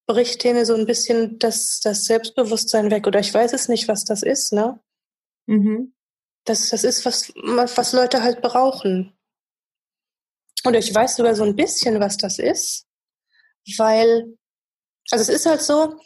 bricht 0.08 0.44
denen 0.44 0.66
so 0.66 0.76
ein 0.76 0.86
bisschen 0.86 1.40
das, 1.40 1.80
das 1.80 2.06
Selbstbewusstsein 2.06 2.92
weg 2.92 3.08
oder 3.08 3.20
ich 3.20 3.34
weiß 3.34 3.54
es 3.54 3.70
nicht, 3.70 3.88
was 3.88 4.04
das 4.04 4.24
ist, 4.24 4.52
ne? 4.52 4.80
Mhm. 5.48 5.94
Das, 6.44 6.70
das 6.70 6.84
ist, 6.84 7.06
was, 7.06 7.30
was 7.36 7.94
Leute 7.94 8.24
halt 8.24 8.42
brauchen. 8.42 9.16
Und 10.64 10.74
ich 10.74 10.94
weiß 10.94 11.16
sogar 11.16 11.36
so 11.36 11.44
ein 11.44 11.56
bisschen, 11.56 12.00
was 12.00 12.18
das 12.18 12.40
ist, 12.40 12.88
weil, 13.78 14.38
also 15.12 15.22
es 15.22 15.30
ist 15.30 15.46
halt 15.46 15.62
so, 15.62 16.00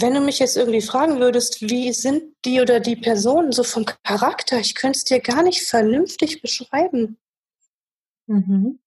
wenn 0.00 0.14
du 0.14 0.20
mich 0.20 0.38
jetzt 0.38 0.56
irgendwie 0.56 0.80
fragen 0.80 1.20
würdest, 1.20 1.60
wie 1.62 1.92
sind 1.92 2.34
die 2.44 2.60
oder 2.60 2.80
die 2.80 2.96
Personen 2.96 3.52
so 3.52 3.62
vom 3.62 3.84
Charakter, 3.84 4.58
ich 4.58 4.74
könnte 4.74 4.98
es 4.98 5.04
dir 5.04 5.20
gar 5.20 5.42
nicht 5.42 5.62
vernünftig 5.62 6.42
beschreiben. 6.42 7.18
Mhm. 8.26 8.80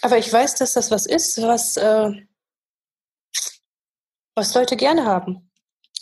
Aber 0.00 0.18
ich 0.18 0.32
weiß, 0.32 0.56
dass 0.56 0.74
das 0.74 0.90
was 0.90 1.06
ist, 1.06 1.40
was, 1.42 1.76
äh, 1.76 2.10
was 4.34 4.54
Leute 4.54 4.76
gerne 4.76 5.04
haben. 5.04 5.50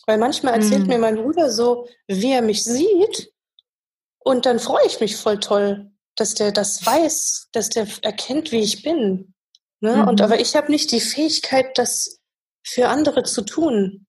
Weil 0.07 0.19
manchmal 0.19 0.55
erzählt 0.55 0.83
mhm. 0.83 0.89
mir 0.89 0.99
mein 0.99 1.17
Bruder 1.17 1.51
so, 1.51 1.89
wie 2.07 2.33
er 2.33 2.43
mich 2.43 2.65
sieht. 2.65 3.33
Und 4.19 4.47
dann 4.47 4.61
freue 4.61 4.87
ich 4.87 5.01
mich 5.01 5.17
voll 5.17 5.41
toll, 5.41 5.91
dass 6.17 6.35
der 6.35 6.53
das 6.53 6.85
weiß, 6.85 7.49
dass 7.53 7.69
der 7.69 7.87
erkennt, 8.03 8.53
wie 8.53 8.61
ich 8.61 8.83
bin. 8.83 9.35
Ne? 9.81 9.97
Mhm. 9.97 10.09
Und 10.09 10.21
aber 10.21 10.41
ich 10.41 10.57
habe 10.57 10.71
nicht 10.71 10.91
die 10.93 11.01
Fähigkeit, 11.01 11.77
das 11.79 12.21
für 12.65 12.89
andere 12.89 13.23
zu 13.23 13.43
tun 13.43 14.06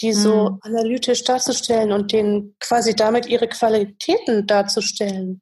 die 0.00 0.12
so 0.12 0.50
mhm. 0.50 0.58
analytisch 0.62 1.24
darzustellen 1.24 1.92
und 1.92 2.12
denen 2.12 2.56
quasi 2.58 2.94
damit 2.94 3.26
ihre 3.26 3.48
Qualitäten 3.48 4.46
darzustellen. 4.46 5.40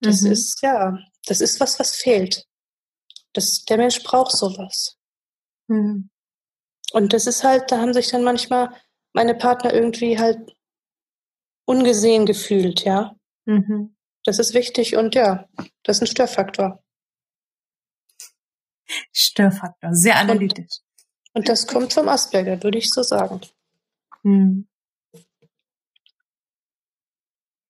Das 0.00 0.22
mhm. 0.22 0.32
ist, 0.32 0.62
ja, 0.62 0.98
das 1.26 1.40
ist 1.40 1.60
was, 1.60 1.78
was 1.78 1.96
fehlt. 1.96 2.46
Das, 3.32 3.64
der 3.64 3.78
Mensch 3.78 4.02
braucht 4.02 4.32
sowas. 4.32 4.96
Mhm. 5.68 6.10
Und 6.92 7.12
das 7.12 7.26
ist 7.26 7.42
halt, 7.42 7.72
da 7.72 7.80
haben 7.80 7.92
sich 7.92 8.08
dann 8.08 8.22
manchmal 8.22 8.70
meine 9.12 9.34
Partner 9.34 9.72
irgendwie 9.72 10.18
halt 10.18 10.54
ungesehen 11.66 12.26
gefühlt, 12.26 12.84
ja. 12.84 13.16
Mhm. 13.46 13.96
Das 14.24 14.38
ist 14.38 14.54
wichtig 14.54 14.96
und 14.96 15.14
ja, 15.14 15.48
das 15.82 15.98
ist 15.98 16.02
ein 16.02 16.06
Störfaktor. 16.06 16.82
Störfaktor, 19.12 19.94
sehr 19.94 20.16
analytisch. 20.16 20.78
Und, 21.32 21.40
und 21.40 21.48
das 21.48 21.66
kommt 21.66 21.92
vom 21.92 22.08
Asperger, 22.08 22.62
würde 22.62 22.78
ich 22.78 22.90
so 22.90 23.02
sagen. 23.02 23.40
Mhm. 24.24 24.66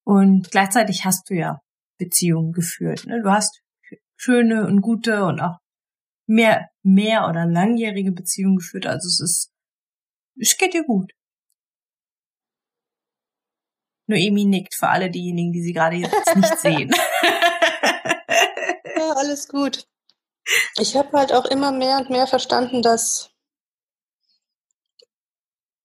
Und 0.07 0.51
gleichzeitig 0.51 1.05
hast 1.05 1.31
du 1.31 1.35
ja 1.35 1.61
Beziehungen 1.99 2.53
geführt. 2.53 3.07
Ne? 3.07 3.23
Du 3.23 3.31
hast 3.31 3.63
schöne 4.17 4.67
und 4.67 4.81
gute 4.81 5.25
und 5.25 5.41
auch 5.41 5.59
mehr, 6.27 6.69
mehr 6.83 7.29
oder 7.29 7.47
langjährige 7.47 8.13
Beziehungen 8.13 8.57
geführt. 8.57 8.87
Also 8.87 9.07
es 9.07 9.21
ist, 9.21 9.53
es 10.41 10.57
geht 10.57 10.75
dir 10.75 10.85
gut. 10.85 11.13
Noemi 14.07 14.45
nickt 14.45 14.75
für 14.75 14.89
alle 14.89 15.11
diejenigen, 15.11 15.53
die 15.53 15.63
sie 15.63 15.73
gerade 15.73 15.97
jetzt 15.97 16.37
nicht 16.37 16.59
sehen. 16.59 16.91
ja, 18.97 19.13
alles 19.17 19.49
gut. 19.49 19.87
Ich 20.79 20.95
habe 20.97 21.17
halt 21.19 21.33
auch 21.33 21.47
immer 21.47 21.73
mehr 21.73 21.99
und 21.99 22.11
mehr 22.11 22.27
verstanden, 22.27 22.83
dass 22.83 23.31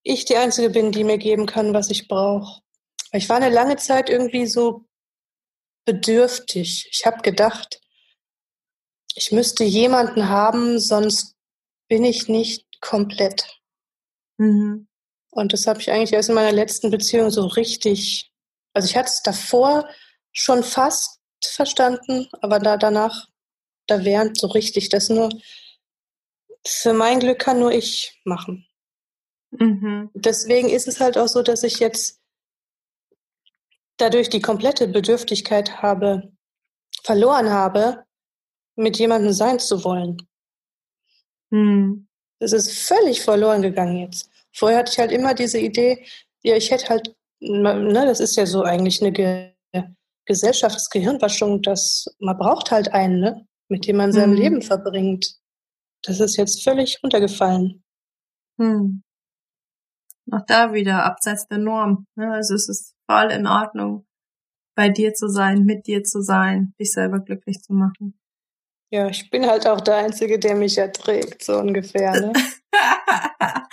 ich 0.03 0.25
die 0.25 0.37
Einzige 0.37 0.69
bin, 0.69 0.91
die 0.91 1.03
mir 1.03 1.17
geben 1.17 1.45
kann, 1.45 1.73
was 1.73 1.89
ich 1.89 2.07
brauche. 2.07 2.61
Ich 3.11 3.27
war 3.29 3.37
eine 3.37 3.49
lange 3.49 3.77
Zeit 3.77 4.09
irgendwie 4.09 4.45
so 4.45 4.85
bedürftig. 5.85 6.87
Ich 6.91 7.05
habe 7.05 7.21
gedacht, 7.21 7.81
ich 9.15 9.31
müsste 9.31 9.63
jemanden 9.63 10.29
haben, 10.29 10.79
sonst 10.79 11.35
bin 11.87 12.03
ich 12.03 12.27
nicht 12.27 12.65
komplett. 12.79 13.59
Mhm. 14.37 14.87
Und 15.31 15.53
das 15.53 15.67
habe 15.67 15.81
ich 15.81 15.91
eigentlich 15.91 16.13
erst 16.13 16.29
in 16.29 16.35
meiner 16.35 16.51
letzten 16.51 16.91
Beziehung 16.91 17.29
so 17.29 17.45
richtig. 17.45 18.31
Also 18.73 18.87
ich 18.87 18.95
hatte 18.95 19.09
es 19.09 19.23
davor 19.23 19.89
schon 20.31 20.63
fast 20.63 21.19
verstanden, 21.43 22.27
aber 22.41 22.59
da 22.59 22.77
danach, 22.77 23.27
da 23.87 24.05
während 24.05 24.39
so 24.39 24.47
richtig, 24.47 24.89
das 24.89 25.09
nur 25.09 25.29
für 26.65 26.93
mein 26.93 27.19
Glück 27.19 27.39
kann 27.39 27.59
nur 27.59 27.71
ich 27.71 28.19
machen. 28.25 28.68
Mhm. 29.51 30.09
Deswegen 30.13 30.69
ist 30.69 30.87
es 30.87 30.99
halt 30.99 31.17
auch 31.17 31.27
so, 31.27 31.41
dass 31.41 31.63
ich 31.63 31.79
jetzt 31.79 32.19
dadurch 33.97 34.29
die 34.29 34.41
komplette 34.41 34.87
Bedürftigkeit 34.87 35.81
habe, 35.81 36.31
verloren 37.03 37.49
habe, 37.49 38.05
mit 38.75 38.97
jemandem 38.97 39.33
sein 39.33 39.59
zu 39.59 39.83
wollen. 39.83 40.17
Mhm. 41.49 42.07
Das 42.39 42.53
ist 42.53 42.79
völlig 42.79 43.21
verloren 43.21 43.61
gegangen 43.61 43.97
jetzt. 43.97 44.29
Vorher 44.53 44.79
hatte 44.79 44.91
ich 44.91 44.99
halt 44.99 45.11
immer 45.11 45.33
diese 45.33 45.59
Idee, 45.59 46.05
ja, 46.41 46.55
ich 46.55 46.71
hätte 46.71 46.87
halt, 46.89 47.15
ne, 47.39 48.05
das 48.05 48.19
ist 48.21 48.37
ja 48.37 48.45
so 48.45 48.63
eigentlich 48.63 49.01
eine 49.01 49.11
Ge 49.11 49.53
Gesellschaftsgehirnwaschung, 50.25 51.63
dass 51.63 52.05
man 52.19 52.37
braucht 52.37 52.69
halt 52.69 52.93
einen, 52.93 53.19
ne, 53.19 53.47
mit 53.67 53.87
dem 53.87 53.97
man 53.97 54.13
sein 54.13 54.29
mhm. 54.29 54.35
Leben 54.35 54.61
verbringt. 54.61 55.39
Das 56.03 56.19
ist 56.19 56.37
jetzt 56.37 56.63
völlig 56.63 57.01
runtergefallen. 57.03 57.83
Mhm 58.57 59.01
auch 60.31 60.45
da 60.45 60.73
wieder 60.73 61.05
abseits 61.05 61.47
der 61.47 61.57
Norm. 61.57 62.05
Ne? 62.15 62.31
Also 62.31 62.55
es 62.55 62.69
ist 62.69 62.95
voll 63.09 63.31
in 63.31 63.47
Ordnung, 63.47 64.05
bei 64.75 64.89
dir 64.89 65.13
zu 65.13 65.27
sein, 65.29 65.63
mit 65.65 65.87
dir 65.87 66.03
zu 66.03 66.21
sein, 66.21 66.73
dich 66.79 66.91
selber 66.91 67.19
glücklich 67.19 67.61
zu 67.61 67.73
machen. 67.73 68.19
Ja, 68.91 69.07
ich 69.07 69.29
bin 69.29 69.45
halt 69.45 69.67
auch 69.67 69.81
der 69.81 69.97
Einzige, 69.97 70.39
der 70.39 70.55
mich 70.55 70.77
erträgt, 70.77 71.43
so 71.43 71.59
ungefähr. 71.59 72.11
Ne? 72.19 72.33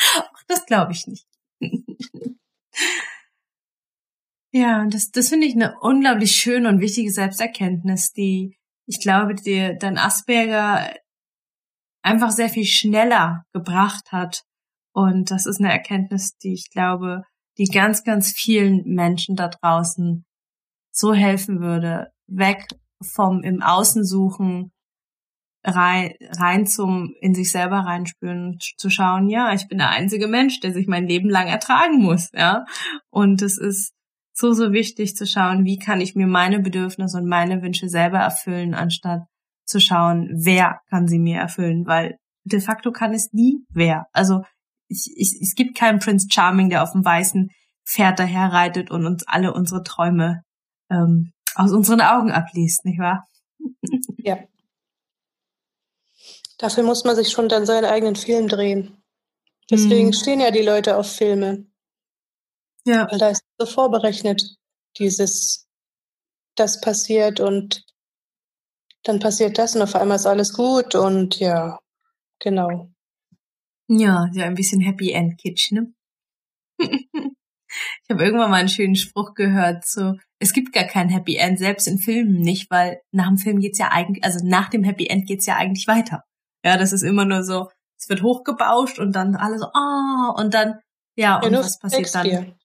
das 0.48 0.66
glaube 0.66 0.92
ich 0.92 1.06
nicht. 1.06 1.26
ja, 4.52 4.86
das, 4.86 5.10
das 5.10 5.30
finde 5.30 5.46
ich 5.46 5.54
eine 5.54 5.78
unglaublich 5.80 6.32
schöne 6.32 6.68
und 6.68 6.80
wichtige 6.80 7.10
Selbsterkenntnis, 7.10 8.12
die 8.12 8.58
ich 8.86 9.00
glaube, 9.00 9.34
dir 9.34 9.74
dein 9.74 9.98
Asperger 9.98 10.94
einfach 12.02 12.30
sehr 12.30 12.48
viel 12.48 12.66
schneller 12.66 13.44
gebracht 13.52 14.12
hat, 14.12 14.44
und 14.96 15.30
das 15.30 15.44
ist 15.44 15.60
eine 15.60 15.70
Erkenntnis, 15.70 16.38
die 16.38 16.54
ich 16.54 16.70
glaube, 16.70 17.20
die 17.58 17.66
ganz, 17.66 18.02
ganz 18.02 18.32
vielen 18.32 18.82
Menschen 18.86 19.36
da 19.36 19.48
draußen 19.48 20.24
so 20.90 21.12
helfen 21.12 21.60
würde, 21.60 22.06
weg 22.26 22.66
vom 23.02 23.42
im 23.42 23.60
Außen 23.60 24.06
suchen, 24.06 24.72
rein, 25.62 26.14
rein 26.38 26.66
zum 26.66 27.12
in 27.20 27.34
sich 27.34 27.50
selber 27.50 27.80
reinspüren, 27.80 28.56
zu 28.78 28.88
schauen, 28.88 29.28
ja, 29.28 29.52
ich 29.52 29.68
bin 29.68 29.76
der 29.76 29.90
einzige 29.90 30.28
Mensch, 30.28 30.60
der 30.60 30.72
sich 30.72 30.86
mein 30.86 31.06
Leben 31.06 31.28
lang 31.28 31.46
ertragen 31.46 32.00
muss, 32.00 32.30
ja. 32.32 32.64
Und 33.10 33.42
es 33.42 33.58
ist 33.58 33.92
so, 34.32 34.54
so 34.54 34.72
wichtig 34.72 35.14
zu 35.14 35.26
schauen, 35.26 35.66
wie 35.66 35.78
kann 35.78 36.00
ich 36.00 36.14
mir 36.14 36.26
meine 36.26 36.60
Bedürfnisse 36.60 37.18
und 37.18 37.28
meine 37.28 37.60
Wünsche 37.60 37.90
selber 37.90 38.20
erfüllen, 38.20 38.72
anstatt 38.72 39.24
zu 39.66 39.78
schauen, 39.78 40.30
wer 40.32 40.80
kann 40.88 41.06
sie 41.06 41.18
mir 41.18 41.38
erfüllen, 41.38 41.86
weil 41.86 42.16
de 42.44 42.60
facto 42.60 42.92
kann 42.92 43.12
es 43.12 43.34
nie 43.34 43.58
wer. 43.68 44.06
Also 44.14 44.40
ich, 44.88 45.12
ich, 45.16 45.38
es 45.40 45.54
gibt 45.54 45.76
keinen 45.76 45.98
Prince 45.98 46.28
Charming, 46.30 46.70
der 46.70 46.82
auf 46.82 46.92
dem 46.92 47.04
weißen 47.04 47.50
Pferd 47.86 48.18
daherreitet 48.18 48.90
und 48.90 49.06
uns 49.06 49.26
alle 49.26 49.52
unsere 49.52 49.82
Träume 49.82 50.42
ähm, 50.90 51.32
aus 51.54 51.72
unseren 51.72 52.00
Augen 52.00 52.30
abliest, 52.30 52.84
nicht 52.84 52.98
wahr? 52.98 53.26
Ja. 54.18 54.38
Dafür 56.58 56.84
muss 56.84 57.04
man 57.04 57.16
sich 57.16 57.30
schon 57.30 57.48
dann 57.48 57.66
seinen 57.66 57.84
eigenen 57.84 58.16
Film 58.16 58.48
drehen. 58.48 59.02
Deswegen 59.70 60.08
hm. 60.08 60.12
stehen 60.12 60.40
ja 60.40 60.50
die 60.50 60.62
Leute 60.62 60.96
auf 60.96 61.10
Filme. 61.10 61.66
Ja. 62.84 63.10
Weil 63.10 63.18
da 63.18 63.28
ist 63.30 63.42
so 63.58 63.66
vorberechnet, 63.66 64.56
dieses, 64.98 65.66
das 66.54 66.80
passiert 66.80 67.40
und 67.40 67.84
dann 69.02 69.18
passiert 69.20 69.58
das 69.58 69.76
und 69.76 69.82
auf 69.82 69.94
einmal 69.94 70.16
ist 70.16 70.26
alles 70.26 70.52
gut 70.52 70.94
und 70.94 71.38
ja, 71.38 71.78
genau. 72.38 72.90
Ja, 73.88 74.28
ja, 74.32 74.44
ein 74.44 74.54
bisschen 74.54 74.80
Happy 74.80 75.12
End 75.12 75.38
Kitsch, 75.38 75.72
ne? 75.72 75.92
ich 76.78 78.10
habe 78.10 78.24
irgendwann 78.24 78.50
mal 78.50 78.58
einen 78.58 78.68
schönen 78.68 78.96
Spruch 78.96 79.34
gehört, 79.34 79.86
so, 79.86 80.14
es 80.38 80.52
gibt 80.52 80.72
gar 80.72 80.84
kein 80.84 81.08
Happy 81.08 81.36
End, 81.36 81.58
selbst 81.58 81.86
in 81.86 81.98
Filmen 81.98 82.40
nicht, 82.40 82.70
weil 82.70 83.00
nach 83.12 83.28
dem 83.28 83.38
Film 83.38 83.60
geht's 83.60 83.78
ja 83.78 83.90
eigentlich, 83.92 84.24
also 84.24 84.44
nach 84.44 84.68
dem 84.68 84.84
Happy 84.84 85.06
End 85.06 85.26
geht's 85.26 85.46
ja 85.46 85.56
eigentlich 85.56 85.86
weiter. 85.86 86.24
Ja, 86.64 86.76
das 86.76 86.92
ist 86.92 87.02
immer 87.02 87.24
nur 87.24 87.44
so, 87.44 87.70
es 87.98 88.08
wird 88.08 88.22
hochgebauscht 88.22 88.98
und 88.98 89.12
dann 89.12 89.36
alle 89.36 89.58
so, 89.58 89.66
ah, 89.66 90.34
oh, 90.34 90.40
und 90.40 90.52
dann, 90.52 90.80
ja, 91.16 91.40
und 91.40 91.52
ja, 91.52 91.60
was 91.60 91.78
passiert 91.78 92.14
dann? 92.14 92.56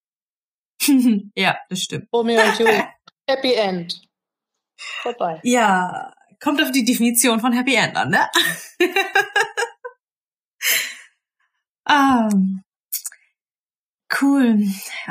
ja, 1.36 1.58
das 1.70 1.84
stimmt. 1.84 2.08
Romeo 2.12 2.42
und 2.42 2.60
Julie. 2.60 2.88
Happy 3.30 3.54
End. 3.54 4.02
Vorbei. 4.78 5.40
Ja, 5.44 6.14
kommt 6.40 6.62
auf 6.62 6.72
die 6.72 6.84
Definition 6.84 7.40
von 7.40 7.54
Happy 7.54 7.76
End 7.76 7.96
an, 7.96 8.10
ne? 8.10 8.28
Ah, 11.86 12.30
cool. 14.22 14.66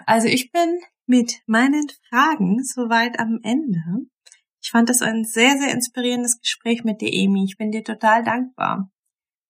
Also 0.07 0.29
ich 0.29 0.53
bin 0.53 0.81
mit 1.07 1.41
meinen 1.47 1.89
Fragen 2.09 2.63
soweit 2.63 3.19
am 3.19 3.41
Ende. 3.43 3.83
Ich 4.63 4.71
fand 4.71 4.89
das 4.89 5.03
ein 5.03 5.25
sehr, 5.25 5.59
sehr 5.59 5.73
inspirierendes 5.73 6.41
Gespräch 6.41 6.85
mit 6.85 7.01
dir, 7.01 7.13
Emi. 7.13 7.45
Ich 7.45 7.57
bin 7.57 7.73
dir 7.73 7.83
total 7.83 8.23
dankbar, 8.23 8.91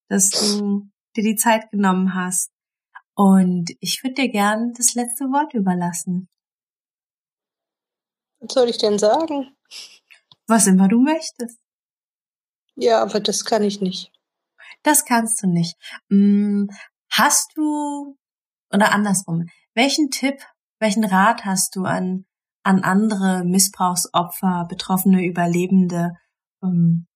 dass 0.09 0.31
du 0.31 0.89
dir 1.16 1.25
die 1.25 1.37
Zeit 1.37 1.71
genommen 1.71 2.14
hast. 2.14 2.51
Und 3.14 3.73
ich 3.81 4.03
würde 4.03 4.14
dir 4.14 4.29
gern 4.31 4.73
das 4.75 4.95
letzte 4.95 5.25
Wort 5.27 5.53
überlassen. 5.53 6.29
Was 8.39 8.55
soll 8.55 8.71
ich 8.71 8.79
denn 8.79 8.99
sagen? 8.99 9.55
Was 10.47 10.66
immer 10.66 10.89
du 10.89 11.01
möchtest. 11.01 11.59
Ja, 12.77 13.03
aber 13.03 13.21
das 13.21 13.45
kann 13.45 13.62
ich 13.62 13.81
nicht. 13.81 14.11
Das 14.83 15.05
kannst 15.05 15.43
du 15.43 15.47
nicht. 15.49 15.77
Hast 17.11 17.53
du, 17.57 18.17
oder 18.73 18.93
andersrum, 18.93 19.49
welchen 19.75 20.11
Tipp, 20.11 20.43
welchen 20.79 21.05
Rat 21.05 21.45
hast 21.45 21.77
du 21.77 21.85
an, 21.85 22.25
an 22.63 22.83
andere 22.85 23.45
Missbrauchsopfer, 23.45 24.67
betroffene 24.69 25.25
Überlebende, 25.25 26.13
ähm, 26.63 27.07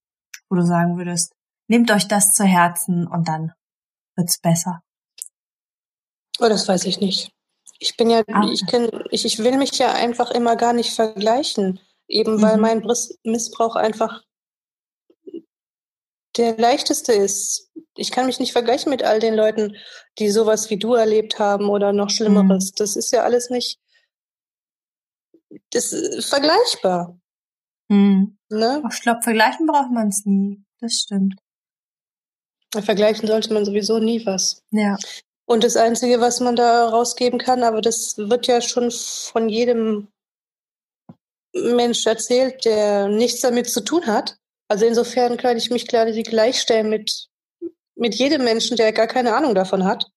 wo 0.48 0.56
du 0.56 0.66
sagen 0.66 0.96
würdest, 0.96 1.34
nehmt 1.68 1.90
euch 1.90 2.08
das 2.08 2.32
zu 2.32 2.44
Herzen 2.44 3.06
und 3.06 3.28
dann 3.28 3.52
wird's 4.16 4.40
besser? 4.40 4.82
Oh, 6.40 6.48
das 6.48 6.66
weiß 6.66 6.84
ich 6.86 7.00
nicht. 7.00 7.30
Ich 7.78 7.96
bin 7.96 8.10
ja, 8.10 8.22
ah. 8.32 8.48
ich, 8.50 8.66
kenn, 8.66 8.88
ich, 9.10 9.24
ich 9.24 9.38
will 9.38 9.56
mich 9.56 9.78
ja 9.78 9.92
einfach 9.92 10.30
immer 10.30 10.56
gar 10.56 10.72
nicht 10.72 10.92
vergleichen, 10.94 11.80
eben 12.08 12.42
weil 12.42 12.56
mhm. 12.56 12.62
mein 12.62 12.86
Missbrauch 13.24 13.76
einfach 13.76 14.22
der 16.36 16.56
leichteste 16.56 17.12
ist. 17.12 17.70
Ich 17.96 18.10
kann 18.10 18.26
mich 18.26 18.40
nicht 18.40 18.52
vergleichen 18.52 18.90
mit 18.90 19.02
all 19.02 19.20
den 19.20 19.34
Leuten, 19.34 19.76
die 20.18 20.30
sowas 20.30 20.70
wie 20.70 20.78
du 20.78 20.94
erlebt 20.94 21.38
haben 21.38 21.68
oder 21.68 21.92
noch 21.92 22.10
Schlimmeres. 22.10 22.72
Mhm. 22.72 22.74
Das 22.76 22.96
ist 22.96 23.12
ja 23.12 23.22
alles 23.22 23.50
nicht 23.50 23.78
das 25.70 25.92
ist 25.92 26.28
vergleichbar. 26.28 27.18
Mhm. 27.88 28.38
Ne? 28.48 28.82
Ich 28.92 29.02
glaube, 29.02 29.22
vergleichen 29.22 29.66
braucht 29.66 29.90
man 29.90 30.08
es 30.08 30.24
nie. 30.24 30.62
Das 30.80 30.94
stimmt. 30.94 31.34
Vergleichen 32.72 33.28
sollte 33.28 33.52
man 33.52 33.64
sowieso 33.64 33.98
nie 33.98 34.24
was. 34.26 34.62
Ja. 34.70 34.96
Und 35.46 35.62
das 35.62 35.76
Einzige, 35.76 36.20
was 36.20 36.40
man 36.40 36.56
da 36.56 36.88
rausgeben 36.88 37.38
kann, 37.38 37.62
aber 37.62 37.80
das 37.80 38.16
wird 38.16 38.46
ja 38.46 38.60
schon 38.60 38.90
von 38.90 39.48
jedem 39.48 40.08
Mensch 41.52 42.04
erzählt, 42.06 42.64
der 42.64 43.08
nichts 43.08 43.40
damit 43.42 43.70
zu 43.70 43.84
tun 43.84 44.06
hat. 44.06 44.38
Also 44.74 44.86
insofern 44.86 45.36
kann 45.36 45.56
ich 45.56 45.70
mich 45.70 45.86
klar 45.86 46.04
gleichstellen 46.10 46.90
mit, 46.90 47.28
mit 47.94 48.16
jedem 48.16 48.42
Menschen, 48.42 48.76
der 48.76 48.92
gar 48.92 49.06
keine 49.06 49.36
Ahnung 49.36 49.54
davon 49.54 49.84
hat. 49.84 50.10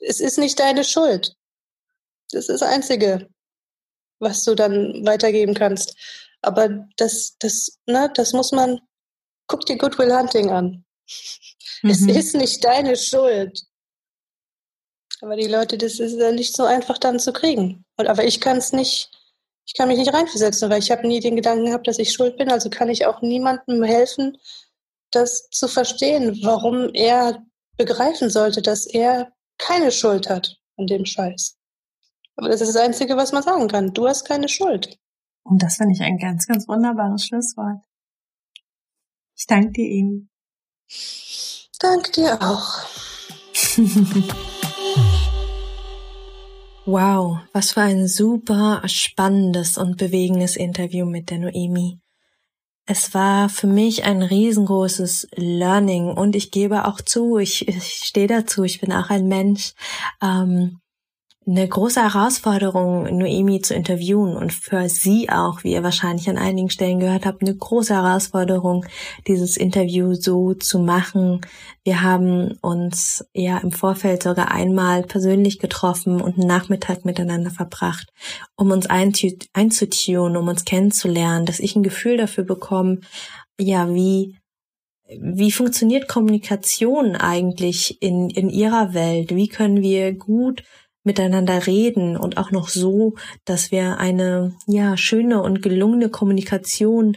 Es 0.00 0.20
ist 0.20 0.36
nicht 0.36 0.60
deine 0.60 0.84
Schuld. 0.84 1.34
Das 2.30 2.50
ist 2.50 2.60
das 2.60 2.62
Einzige, 2.62 3.30
was 4.18 4.44
du 4.44 4.54
dann 4.54 5.06
weitergeben 5.06 5.54
kannst. 5.54 5.96
Aber 6.42 6.86
das, 6.98 7.38
das, 7.38 7.78
ne, 7.86 8.12
das 8.14 8.34
muss 8.34 8.52
man, 8.52 8.82
guck 9.46 9.64
dir 9.64 9.78
Goodwill 9.78 10.14
Hunting 10.14 10.50
an. 10.50 10.84
Mhm. 11.84 11.90
Es 11.90 12.02
ist 12.02 12.34
nicht 12.36 12.62
deine 12.64 12.96
Schuld. 12.96 13.64
Aber 15.20 15.34
die 15.34 15.48
Leute, 15.48 15.76
das 15.78 15.98
ist 15.98 16.16
ja 16.16 16.30
nicht 16.30 16.54
so 16.54 16.62
einfach 16.62 16.96
dann 16.98 17.18
zu 17.18 17.32
kriegen. 17.32 17.84
Und, 17.96 18.06
aber 18.06 18.24
ich 18.24 18.40
kann 18.40 18.58
es 18.58 18.72
nicht, 18.72 19.10
ich 19.64 19.74
kann 19.74 19.88
mich 19.88 19.98
nicht 19.98 20.12
reinversetzen, 20.12 20.70
weil 20.70 20.80
ich 20.80 20.90
habe 20.90 21.06
nie 21.06 21.20
den 21.20 21.36
Gedanken 21.36 21.66
gehabt, 21.66 21.86
dass 21.86 21.98
ich 21.98 22.12
schuld 22.12 22.36
bin. 22.36 22.50
Also 22.50 22.68
kann 22.70 22.88
ich 22.88 23.06
auch 23.06 23.22
niemandem 23.22 23.82
helfen, 23.82 24.38
das 25.10 25.48
zu 25.50 25.68
verstehen, 25.68 26.40
warum 26.42 26.90
er 26.94 27.44
begreifen 27.76 28.30
sollte, 28.30 28.62
dass 28.62 28.86
er 28.86 29.32
keine 29.58 29.92
Schuld 29.92 30.28
hat 30.28 30.58
an 30.76 30.86
dem 30.86 31.04
Scheiß. 31.04 31.56
Aber 32.36 32.48
das 32.48 32.60
ist 32.60 32.74
das 32.74 32.82
Einzige, 32.82 33.16
was 33.16 33.32
man 33.32 33.42
sagen 33.42 33.68
kann. 33.68 33.92
Du 33.92 34.08
hast 34.08 34.24
keine 34.24 34.48
Schuld. 34.48 34.98
Und 35.44 35.62
das 35.62 35.76
finde 35.76 35.94
ich 35.94 36.00
ein 36.00 36.18
ganz, 36.18 36.46
ganz 36.46 36.66
wunderbares 36.66 37.26
Schlusswort. 37.26 37.84
Ich 39.36 39.46
danke 39.46 39.72
dir, 39.72 39.88
ihm. 39.88 40.28
Danke 41.78 42.12
dir 42.12 42.38
auch. 42.40 42.86
Wow, 46.84 47.38
was 47.52 47.72
für 47.72 47.82
ein 47.82 48.08
super 48.08 48.82
spannendes 48.86 49.78
und 49.78 49.98
bewegendes 49.98 50.56
Interview 50.56 51.06
mit 51.06 51.30
der 51.30 51.38
Noemi. 51.38 52.00
Es 52.86 53.14
war 53.14 53.48
für 53.48 53.68
mich 53.68 54.02
ein 54.02 54.20
riesengroßes 54.20 55.28
Learning 55.36 56.08
und 56.08 56.34
ich 56.34 56.50
gebe 56.50 56.84
auch 56.88 57.00
zu, 57.00 57.38
ich, 57.38 57.68
ich 57.68 57.84
stehe 57.84 58.26
dazu, 58.26 58.64
ich 58.64 58.80
bin 58.80 58.92
auch 58.92 59.10
ein 59.10 59.28
Mensch. 59.28 59.74
Ähm, 60.20 60.80
eine 61.44 61.66
große 61.66 62.00
Herausforderung, 62.00 63.18
Noemi 63.18 63.60
zu 63.60 63.74
interviewen 63.74 64.36
und 64.36 64.52
für 64.52 64.88
sie 64.88 65.28
auch, 65.28 65.64
wie 65.64 65.72
ihr 65.72 65.82
wahrscheinlich 65.82 66.28
an 66.28 66.38
einigen 66.38 66.70
Stellen 66.70 67.00
gehört 67.00 67.26
habt, 67.26 67.42
eine 67.42 67.56
große 67.56 67.94
Herausforderung, 67.94 68.86
dieses 69.26 69.56
Interview 69.56 70.14
so 70.14 70.54
zu 70.54 70.78
machen. 70.78 71.40
Wir 71.82 72.02
haben 72.02 72.58
uns 72.60 73.24
ja 73.34 73.58
im 73.58 73.72
Vorfeld 73.72 74.22
sogar 74.22 74.52
einmal 74.52 75.02
persönlich 75.02 75.58
getroffen 75.58 76.20
und 76.20 76.38
einen 76.38 76.46
Nachmittag 76.46 77.04
miteinander 77.04 77.50
verbracht, 77.50 78.08
um 78.56 78.70
uns 78.70 78.86
einzutun, 78.86 80.36
um 80.36 80.48
uns 80.48 80.64
kennenzulernen, 80.64 81.44
dass 81.44 81.58
ich 81.58 81.74
ein 81.74 81.82
Gefühl 81.82 82.16
dafür 82.16 82.44
bekomme, 82.44 83.00
ja, 83.58 83.92
wie 83.92 84.36
wie 85.20 85.52
funktioniert 85.52 86.08
Kommunikation 86.08 87.16
eigentlich 87.16 88.00
in, 88.00 88.30
in 88.30 88.48
ihrer 88.48 88.94
Welt? 88.94 89.34
Wie 89.34 89.48
können 89.48 89.82
wir 89.82 90.14
gut 90.14 90.62
miteinander 91.04 91.66
reden 91.66 92.16
und 92.16 92.36
auch 92.36 92.50
noch 92.50 92.68
so, 92.68 93.14
dass 93.44 93.70
wir 93.70 93.98
eine 93.98 94.56
ja 94.66 94.96
schöne 94.96 95.42
und 95.42 95.62
gelungene 95.62 96.08
Kommunikation 96.08 97.16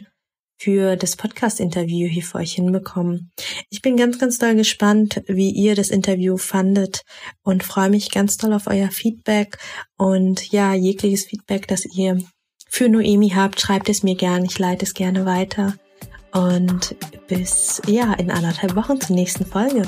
für 0.58 0.96
das 0.96 1.16
Podcast-Interview 1.16 2.08
hier 2.08 2.22
für 2.22 2.38
euch 2.38 2.54
hinbekommen. 2.54 3.30
Ich 3.68 3.82
bin 3.82 3.96
ganz, 3.96 4.18
ganz 4.18 4.38
doll 4.38 4.54
gespannt, 4.54 5.22
wie 5.26 5.50
ihr 5.50 5.74
das 5.74 5.90
Interview 5.90 6.38
fandet 6.38 7.02
und 7.42 7.62
freue 7.62 7.90
mich 7.90 8.10
ganz 8.10 8.36
doll 8.36 8.54
auf 8.54 8.66
euer 8.66 8.90
Feedback 8.90 9.58
und 9.98 10.50
ja, 10.52 10.74
jegliches 10.74 11.26
Feedback, 11.26 11.68
das 11.68 11.84
ihr 11.84 12.18
für 12.68 12.88
Noemi 12.88 13.30
habt, 13.30 13.60
schreibt 13.60 13.88
es 13.88 14.02
mir 14.02 14.16
gern. 14.16 14.44
Ich 14.44 14.58
leite 14.58 14.84
es 14.84 14.94
gerne 14.94 15.24
weiter. 15.24 15.74
Und 16.32 16.96
bis 17.28 17.80
ja 17.86 18.12
in 18.14 18.30
anderthalb 18.30 18.76
Wochen 18.76 19.00
zur 19.00 19.16
nächsten 19.16 19.46
Folge. 19.46 19.82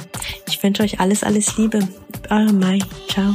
Ich 0.46 0.62
wünsche 0.62 0.82
euch 0.82 0.98
alles, 0.98 1.22
alles 1.22 1.58
Liebe. 1.58 1.86
Eure 2.30 2.52
Mai. 2.52 2.78
Ciao. 3.08 3.34